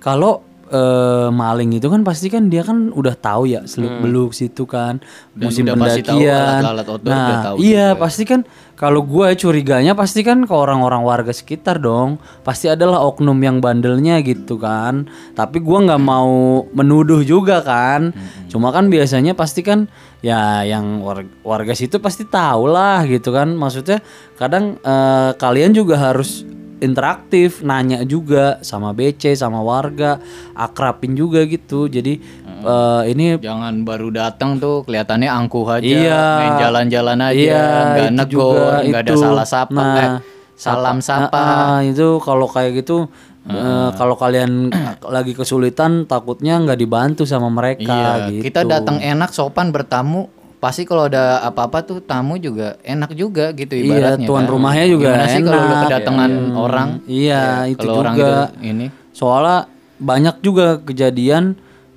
Kalau 0.00 0.44
eh, 0.70 1.28
maling 1.28 1.76
itu 1.76 1.86
kan 1.90 2.06
pasti 2.06 2.30
kan 2.30 2.46
dia 2.46 2.62
kan 2.62 2.94
udah 2.94 3.14
tahu 3.18 3.50
ya 3.50 3.66
seluk 3.66 4.00
beluk 4.00 4.30
situ 4.32 4.64
kan 4.64 5.02
musim 5.36 5.66
udah 5.66 5.76
pasti 5.76 6.00
tahu 6.06 6.18
pendakian. 6.22 6.62
alat-alat 6.62 6.86
outdoor 6.88 7.10
nah, 7.10 7.26
udah 7.26 7.38
tahu 7.44 7.56
iya 7.60 7.86
pasti 7.98 8.22
kan 8.24 8.40
kalau 8.80 9.04
gue 9.04 9.36
curiganya 9.36 9.92
pasti 9.92 10.24
kan 10.24 10.48
ke 10.48 10.54
orang-orang 10.56 11.04
warga 11.04 11.36
sekitar 11.36 11.84
dong. 11.84 12.16
Pasti 12.40 12.64
adalah 12.64 13.04
oknum 13.04 13.36
yang 13.36 13.60
bandelnya 13.60 14.24
gitu 14.24 14.56
kan. 14.56 15.04
Tapi 15.36 15.60
gua 15.60 15.84
nggak 15.84 16.00
mau 16.00 16.64
menuduh 16.72 17.20
juga 17.20 17.60
kan. 17.60 18.16
Cuma 18.48 18.72
kan 18.72 18.88
biasanya 18.88 19.36
pasti 19.36 19.60
kan 19.60 19.84
ya 20.24 20.64
yang 20.64 21.04
warga, 21.04 21.28
warga 21.44 21.76
situ 21.76 22.00
pasti 22.00 22.24
tahu 22.24 22.72
lah 22.72 23.04
gitu 23.04 23.36
kan. 23.36 23.52
Maksudnya 23.52 24.00
kadang 24.40 24.80
eh, 24.80 25.36
kalian 25.36 25.76
juga 25.76 26.00
harus 26.00 26.48
interaktif, 26.80 27.60
nanya 27.60 28.02
juga 28.02 28.58
sama 28.60 28.90
BC, 28.90 29.32
sama 29.32 29.60
warga, 29.60 30.18
akrapin 30.52 31.12
juga 31.12 31.44
gitu. 31.44 31.86
Jadi 31.86 32.20
eh, 32.60 33.02
ini 33.08 33.36
Jangan 33.38 33.84
baru 33.84 34.08
datang 34.10 34.56
tuh 34.56 34.84
kelihatannya 34.84 35.28
angkuh 35.28 35.64
aja, 35.70 35.84
Iya. 35.86 36.22
main 36.36 36.54
jalan-jalan 36.58 37.18
aja, 37.22 37.36
Iya, 37.36 37.64
nggak 37.86 38.10
negor, 38.12 38.72
nggak 38.82 39.02
ada 39.06 39.14
salah 39.14 39.46
sapa, 39.46 39.76
Nah, 39.76 39.96
eh, 39.96 40.10
salam 40.52 40.98
sapa. 41.00 41.40
Ah, 41.40 41.52
ah, 41.76 41.80
itu 41.80 42.20
kalau 42.20 42.44
kayak 42.44 42.84
gitu 42.84 43.08
eh, 43.40 43.88
kalau 43.96 44.12
kalian 44.14 44.68
lagi 45.16 45.32
kesulitan 45.32 46.04
takutnya 46.04 46.60
nggak 46.60 46.76
dibantu 46.76 47.24
sama 47.24 47.48
mereka 47.48 47.88
Iya, 48.20 48.28
gitu. 48.28 48.42
kita 48.44 48.68
datang 48.68 49.00
enak 49.00 49.32
sopan 49.32 49.72
bertamu, 49.72 50.28
pasti 50.60 50.84
kalau 50.84 51.08
ada 51.08 51.40
apa-apa 51.40 51.80
tuh 51.80 51.98
tamu 51.98 52.36
juga 52.36 52.76
enak 52.82 53.10
juga 53.14 53.50
gitu 53.50 53.72
Iya, 53.72 53.84
ibaratnya. 54.14 54.28
tuan 54.28 54.44
kan. 54.44 54.52
rumahnya 54.52 54.86
juga 54.86 55.08
Gimana 55.10 55.26
sih 55.26 55.40
kalau 55.40 55.56
lu 55.58 55.66
enak. 55.66 55.82
kedatangan 55.82 56.30
orang? 56.54 56.88
Iya, 57.06 57.42
itu 57.66 57.80
kalau 57.80 57.94
orang 57.98 58.14
juga. 58.14 58.28
itu 58.28 58.38
ini 58.62 58.86
Soalnya 59.10 59.58
banyak 59.98 60.36
juga 60.40 60.66
kejadian 60.78 61.56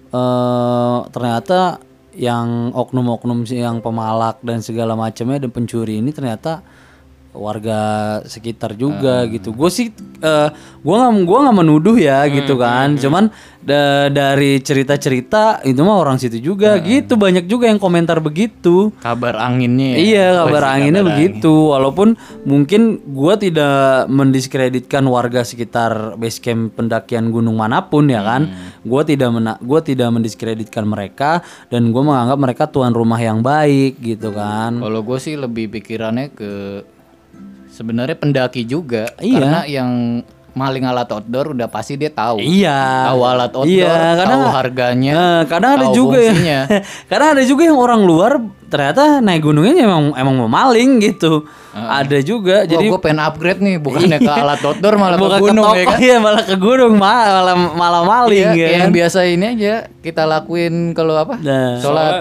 eh 0.10 0.98
ternyata 1.10 1.82
yang 2.14 2.70
oknum-oknum 2.72 3.44
sih 3.44 3.58
yang 3.58 3.80
pemalak 3.80 4.38
dan 4.40 4.60
segala 4.60 4.94
macamnya 4.94 5.40
dan 5.40 5.50
pencuri 5.50 5.98
ini 5.98 6.10
ternyata 6.10 6.62
warga 7.34 7.80
sekitar 8.24 8.74
juga 8.74 9.26
gitu. 9.28 9.52
Gue 9.52 9.68
sih 9.68 9.90
eh 10.22 10.50
gua 10.80 10.96
nggak 11.04 11.26
gua 11.26 11.38
nggak 11.44 11.58
menuduh 11.60 11.98
ya 11.98 12.24
gitu 12.30 12.56
kan. 12.56 12.96
Cuman 12.96 13.34
da- 13.60 14.08
dari 14.08 14.60
cerita-cerita 14.60 15.64
itu 15.64 15.82
mah 15.82 15.98
orang 15.98 16.16
situ 16.16 16.38
juga 16.38 16.78
gitu 16.80 17.16
banyak 17.16 17.46
juga 17.46 17.68
yang 17.68 17.78
komentar 17.78 18.20
begitu. 18.20 18.94
kabar 19.00 19.36
anginnya. 19.36 19.96
ya. 19.96 19.98
Iya 19.98 20.28
kabar 20.46 20.64
anginnya 20.70 21.02
kabar 21.02 21.12
begitu 21.12 21.54
walaupun 21.70 22.08
mungkin 22.44 22.82
gua 23.10 23.36
tidak 23.36 24.06
mendiskreditkan 24.08 25.04
warga 25.04 25.42
sekitar 25.42 26.16
base 26.16 26.38
camp 26.38 26.76
pendakian 26.76 27.30
gunung 27.30 27.58
mana 27.58 27.84
pun 27.84 28.08
ya 28.08 28.22
kan 28.22 28.48
gua 28.82 29.02
tidak 29.02 29.30
mena 29.32 29.58
gua 29.60 29.80
tidak 29.80 30.10
mendiskreditkan 30.10 30.84
mereka 30.84 31.42
dan 31.68 31.90
gua 31.90 32.04
menganggap 32.06 32.38
mereka 32.38 32.64
tuan 32.68 32.92
rumah 32.92 33.18
yang 33.18 33.40
baik 33.40 33.98
gitu 33.98 34.30
kan 34.30 34.78
Kalau 34.78 35.02
gue 35.02 35.18
sih 35.18 35.34
lebih 35.34 35.72
pikirannya 35.72 36.28
ke 36.30 36.52
sebenarnya 37.74 38.14
pendaki 38.14 38.62
juga 38.64 39.10
Iya. 39.18 39.34
karena 39.36 39.60
yang 39.66 39.90
maling 40.54 40.86
alat 40.86 41.10
outdoor 41.10 41.52
udah 41.52 41.66
pasti 41.66 41.98
dia 41.98 42.08
tahu. 42.08 42.38
iya 42.38 43.10
Tahu 43.10 43.20
alat 43.24 43.52
outdoor, 43.52 43.74
Iya, 43.74 43.90
kadang- 44.16 44.30
tahu 44.38 44.46
harganya. 44.54 45.12
Eh, 45.12 45.42
kadang 45.48 45.72
ada 45.74 45.86
tahu 45.88 45.96
juga 45.96 46.20
fungsinya. 46.22 46.60
ya 46.70 46.80
kadang 47.08 47.30
ada 47.34 47.44
juga 47.44 47.62
yang 47.66 47.80
orang 47.80 48.02
luar 48.04 48.32
ternyata 48.64 49.02
naik 49.20 49.42
gunungnya 49.42 49.74
emang 49.80 50.14
emang 50.14 50.36
mau 50.36 50.46
maling 50.48 50.98
gitu 51.00 51.46
ada 51.74 52.18
juga 52.22 52.66
Jadi 52.66 52.70
jadi 52.72 52.86
gue 52.88 53.00
pengen 53.00 53.22
upgrade 53.24 53.62
nih 53.62 53.76
bukannya 53.78 54.18
ke 54.20 54.30
alat 54.44 54.62
outdoor 54.62 54.94
malah 54.96 55.18
bukan 55.18 55.30
ke 55.32 55.44
gunung 55.44 55.66
ke 55.66 55.74
ya 55.74 55.78
toko 55.80 55.90
kan. 55.92 56.00
iya 56.00 56.18
malah 56.20 56.44
ke 56.44 56.56
gunung 56.56 56.94
malah 56.96 57.56
malah 57.74 58.04
maling 58.04 58.50
Iya, 58.52 58.54
ya 58.56 58.68
kan? 58.68 58.78
yang 58.80 58.92
biasa 58.92 59.20
ini 59.26 59.46
aja 59.52 59.74
kita 60.00 60.22
lakuin 60.24 60.74
kalau 60.92 61.14
apa? 61.16 61.34
Nah. 61.36 61.82
Sholat 61.82 62.14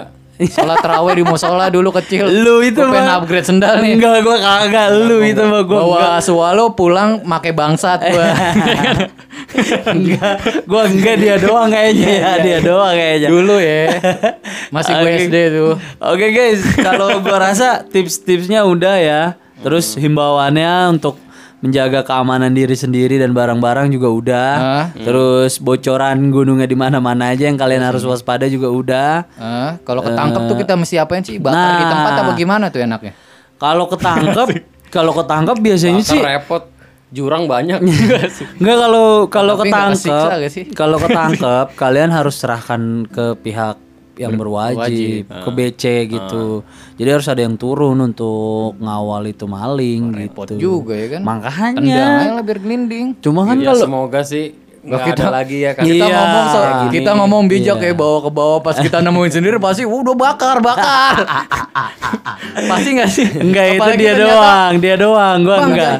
sholat 0.49 0.79
terawih 0.81 1.15
di 1.19 1.25
musola 1.27 1.67
dulu 1.69 1.91
kecil. 1.95 2.27
Lu 2.27 2.63
itu 2.63 2.81
Gua 2.81 2.91
pengen 2.95 3.11
upgrade 3.19 3.47
sendal 3.47 3.83
nih. 3.83 3.99
Enggak, 3.99 4.23
gua 4.25 4.37
kagak 4.39 4.89
lu 5.07 5.19
itu 5.23 5.43
mah 5.43 5.63
gua 5.67 5.79
Bawa 5.83 5.97
enggak. 5.99 6.21
swallow 6.25 6.69
pulang 6.73 7.21
make 7.23 7.51
bangsat 7.53 8.01
gua. 8.09 8.27
enggak. 9.95 10.35
Gua 10.65 10.83
enggak 10.89 11.17
dia 11.19 11.37
doang 11.39 11.69
kayaknya 11.69 12.11
ya, 12.11 12.33
dia 12.41 12.59
doang 12.63 12.95
kayaknya. 12.95 13.29
dulu 13.29 13.57
ya. 13.61 13.85
Masih 14.75 14.93
gue. 14.97 15.13
SD 15.29 15.37
tuh. 15.53 15.73
Oke 16.01 16.27
guys, 16.33 16.61
kalau 16.79 17.21
gua 17.21 17.53
rasa 17.53 17.85
tips-tipsnya 17.85 18.65
udah 18.65 18.97
ya. 18.99 19.23
Terus 19.63 19.95
himbauannya 19.95 20.99
untuk 20.99 21.15
menjaga 21.63 22.03
keamanan 22.03 22.51
diri 22.51 22.75
sendiri 22.75 23.17
dan 23.17 23.31
barang-barang 23.31 23.89
juga 23.89 24.11
udah. 24.11 24.51
Ah. 24.59 24.87
Terus 24.93 25.57
bocoran 25.57 26.29
gunungnya 26.29 26.67
di 26.67 26.75
mana-mana 26.75 27.31
aja 27.31 27.47
yang 27.47 27.55
kalian 27.55 27.81
harus 27.81 28.03
waspada 28.03 28.51
juga 28.51 28.67
udah. 28.69 29.11
Ah, 29.39 29.71
kalau 29.87 30.03
ketangkep 30.03 30.43
tuh 30.45 30.57
kita 30.59 30.75
mesti 30.75 30.95
apain 30.99 31.23
sih? 31.23 31.39
Bakar 31.39 31.55
di 31.79 31.85
Nah. 31.87 31.91
tempat 31.95 32.13
apa 32.19 32.31
gimana 32.35 32.67
tuh 32.69 32.83
enaknya? 32.83 33.15
Kalau 33.57 33.87
ketangkep, 33.87 34.49
kalau 34.97 35.13
ketangkep 35.15 35.57
biasanya 35.63 36.03
sih 36.03 36.19
Bakar 36.19 36.43
repot, 36.43 36.63
jurang 37.15 37.47
banyak. 37.47 37.79
Enggak 38.59 38.77
kalau 38.83 39.07
kalau 39.31 39.55
ketangkep, 39.55 40.51
sih? 40.51 40.65
kalau 40.75 40.99
ketangkep 40.99 41.67
kalian 41.79 42.11
harus 42.11 42.43
serahkan 42.43 43.07
ke 43.07 43.39
pihak 43.39 43.79
yang 44.15 44.35
berwajib, 44.35 45.25
ke 45.25 45.51
BC 45.51 45.83
gitu. 46.07 46.61
Jadi 46.95 47.09
harus 47.09 47.27
ada 47.27 47.41
yang 47.41 47.57
turun 47.57 47.97
untuk 47.99 48.77
ngawal 48.77 49.25
itu 49.27 49.45
maling 49.45 50.13
Repot 50.15 50.47
gitu. 50.47 50.61
juga 50.79 50.95
ya 50.95 51.09
kan? 51.11 51.21
Makanya. 51.23 51.81
aja 52.21 52.33
lah 52.35 52.43
biar 52.43 52.59
gelinding. 52.59 53.17
Cuma 53.19 53.43
kan 53.43 53.57
ya 53.57 53.73
kalau 53.73 53.83
semoga 53.83 54.21
sih 54.23 54.53
nggak 54.79 55.01
kita- 55.09 55.23
ada 55.23 55.33
lagi 55.33 55.59
ya 55.59 55.71
kan. 55.73 55.83
Kita 55.83 55.95
Iya, 56.03 56.13
ngomong 56.13 56.45
so, 56.45 56.59
kita 56.91 57.11
ngomong 57.15 57.43
bijak 57.47 57.79
ya 57.79 57.93
bawa 57.93 58.19
ke 58.21 58.31
bawah 58.31 58.59
pas 58.61 58.77
kita 58.77 58.99
nemuin 58.99 59.33
sendiri 59.33 59.57
pasti 59.57 59.83
"Wah, 59.83 60.01
udah 60.03 60.17
bakar 60.19 60.57
bakar. 60.59 61.15
pasti 62.71 62.89
nggak 62.93 63.09
sih? 63.09 63.27
enggak 63.33 63.67
itu 63.73 63.91
dia 63.97 64.13
ternyata, 64.13 64.25
doang, 64.29 64.73
dia 64.77 64.95
doang, 64.97 65.37
gua 65.41 65.57
Bang, 65.57 65.71
enggak. 65.73 65.97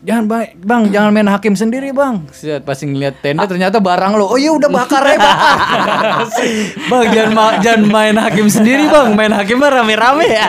Jangan 0.00 0.24
bang, 0.24 0.56
bang, 0.56 0.82
jangan 0.88 1.10
main 1.12 1.28
hakim 1.28 1.52
sendiri 1.52 1.92
bang. 1.92 2.24
Pasti 2.64 2.88
ngeliat 2.88 3.20
tenda 3.20 3.44
ternyata 3.44 3.76
barang 3.78 4.16
lo. 4.16 4.26
Oh 4.26 4.40
iya 4.40 4.48
udah 4.48 4.66
bakar 4.66 5.04
ya 5.04 5.20
bakar. 5.20 6.24
Bang 6.90 7.04
jangan 7.06 7.30
ma- 7.30 7.58
jangan 7.60 7.82
main 7.84 8.16
hakim 8.16 8.48
sendiri, 8.48 8.88
Bang. 8.88 9.12
Main 9.12 9.28
hakim 9.30 9.60
mah 9.60 9.68
rame-rame 9.70 10.24
ya. 10.32 10.48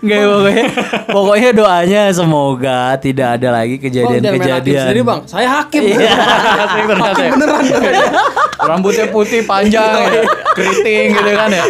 Enggak 0.00 0.20
pokoknya 0.24 0.64
pokoknya 1.08 1.50
doanya 1.52 2.02
semoga 2.08 2.96
tidak 2.96 3.36
ada 3.36 3.48
lagi 3.54 3.76
Bang, 3.76 3.84
kejadian-kejadian. 3.86 4.80
sendiri 4.82 5.00
bang. 5.02 5.20
Saya 5.24 5.48
hakim. 5.56 5.82
Iya. 5.86 6.14
Hakim 6.60 6.84
beneran. 6.86 7.64
Rambutnya 8.60 9.06
putih 9.08 9.40
panjang, 9.42 10.04
keriting 10.52 11.12
gitu 11.12 11.30
kan 11.32 11.48
ya. 11.50 11.64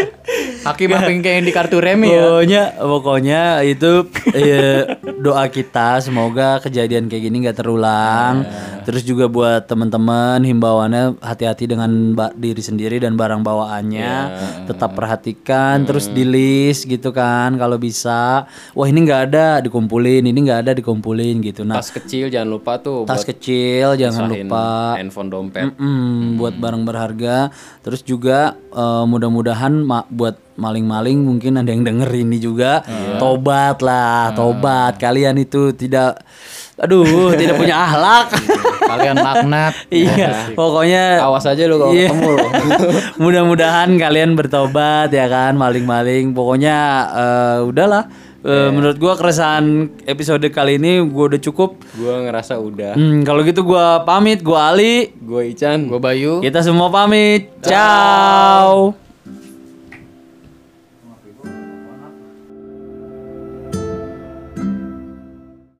Hakim 0.60 0.92
hakim 0.92 1.24
kayak 1.24 1.36
yang 1.40 1.46
di 1.48 1.54
kartu 1.56 1.80
remi 1.80 2.12
ya. 2.12 2.20
Pokoknya 2.20 2.62
pokoknya 2.76 3.42
itu 3.64 3.90
eh, 4.36 4.84
doa 5.18 5.48
kita 5.48 6.04
semoga 6.04 6.60
kejadian 6.60 7.08
kayak 7.08 7.22
gini 7.28 7.36
nggak 7.48 7.58
terulang. 7.58 8.44
Terus 8.84 9.04
juga 9.04 9.28
buat 9.28 9.68
teman-teman 9.68 10.40
himbauannya 10.40 11.20
hati-hati 11.20 11.68
dengan 11.68 12.16
diri 12.36 12.60
sendiri 12.60 13.00
dan 13.00 13.16
barang 13.16 13.40
bawaannya. 13.40 14.14
Tetap 14.68 14.96
perhatikan, 14.96 15.84
terus 15.84 16.08
di 16.12 16.24
list 16.24 16.84
gitu 16.88 17.12
kan 17.12 17.56
kalau 17.56 17.76
bisa. 17.80 18.44
Wah 18.76 18.86
ini 18.88 19.04
nggak 19.04 19.22
ada 19.32 19.46
dikumpulin, 19.64 20.28
ini 20.28 20.38
nggak 20.44 20.60
ada 20.68 20.72
dikumpulin 20.76 21.40
gitu. 21.44 21.64
Nah 21.64 21.80
Tas 21.80 21.92
kecil 21.92 22.28
jangan 22.28 22.50
lupa 22.50 22.76
tuh 22.80 23.08
tas 23.08 23.24
kecil 23.24 23.96
jangan 23.96 24.28
lupa. 24.28 24.96
handphone 24.96 25.28
dompet. 25.32 25.72
Mm-mm, 25.72 26.36
buat 26.36 26.56
barang 26.56 26.82
berharga. 26.84 27.48
Terus 27.80 28.04
juga 28.04 28.56
eh, 28.56 29.04
mudah-mudahan 29.08 29.84
buat 30.20 30.37
maling-maling 30.61 31.24
mungkin 31.24 31.56
ada 31.56 31.72
yang 31.72 31.80
denger 31.80 32.12
ini 32.12 32.37
juga. 32.37 32.85
Tobat 33.16 33.80
lah, 33.80 34.37
tobat. 34.37 35.00
Kalian 35.00 35.40
itu 35.40 35.72
tidak 35.72 36.20
aduh, 36.76 37.33
tidak 37.40 37.56
punya 37.56 37.76
akhlak. 37.88 38.28
Kalian 38.85 39.16
laknat. 39.16 39.72
iya, 39.92 40.52
pokoknya 40.52 41.24
Awas 41.24 41.48
aja 41.48 41.64
lu 41.64 41.80
kalau 41.80 41.92
Iya. 41.96 42.12
ketemu 42.12 42.28
lu. 42.28 42.46
Mudah-mudahan 43.24 43.88
kalian 43.96 44.37
bertobat 44.37 45.09
ya 45.09 45.28
kan, 45.28 45.56
maling-maling. 45.56 46.37
Pokoknya 46.37 46.76
eh, 47.12 47.59
udahlah. 47.64 48.04
Eh, 48.40 48.72
Menurut 48.72 48.96
gua 48.96 49.20
keresahan 49.20 49.92
episode 50.09 50.48
kali 50.48 50.80
ini 50.80 51.04
gua 51.04 51.28
udah 51.28 51.40
cukup. 51.44 51.76
Gua 51.92 52.24
ngerasa 52.24 52.56
udah. 52.56 52.96
Hmm, 52.96 53.20
kalau 53.20 53.44
gitu 53.44 53.61
gua 53.61 54.00
pamit, 54.09 54.40
gua 54.40 54.72
Ali. 54.72 55.12
Gue 55.20 55.52
Ican. 55.52 55.92
Gue 55.92 56.00
Bayu. 56.00 56.40
Kita 56.40 56.64
semua 56.64 56.88
pamit. 56.88 57.52
Ciao. 57.61 58.96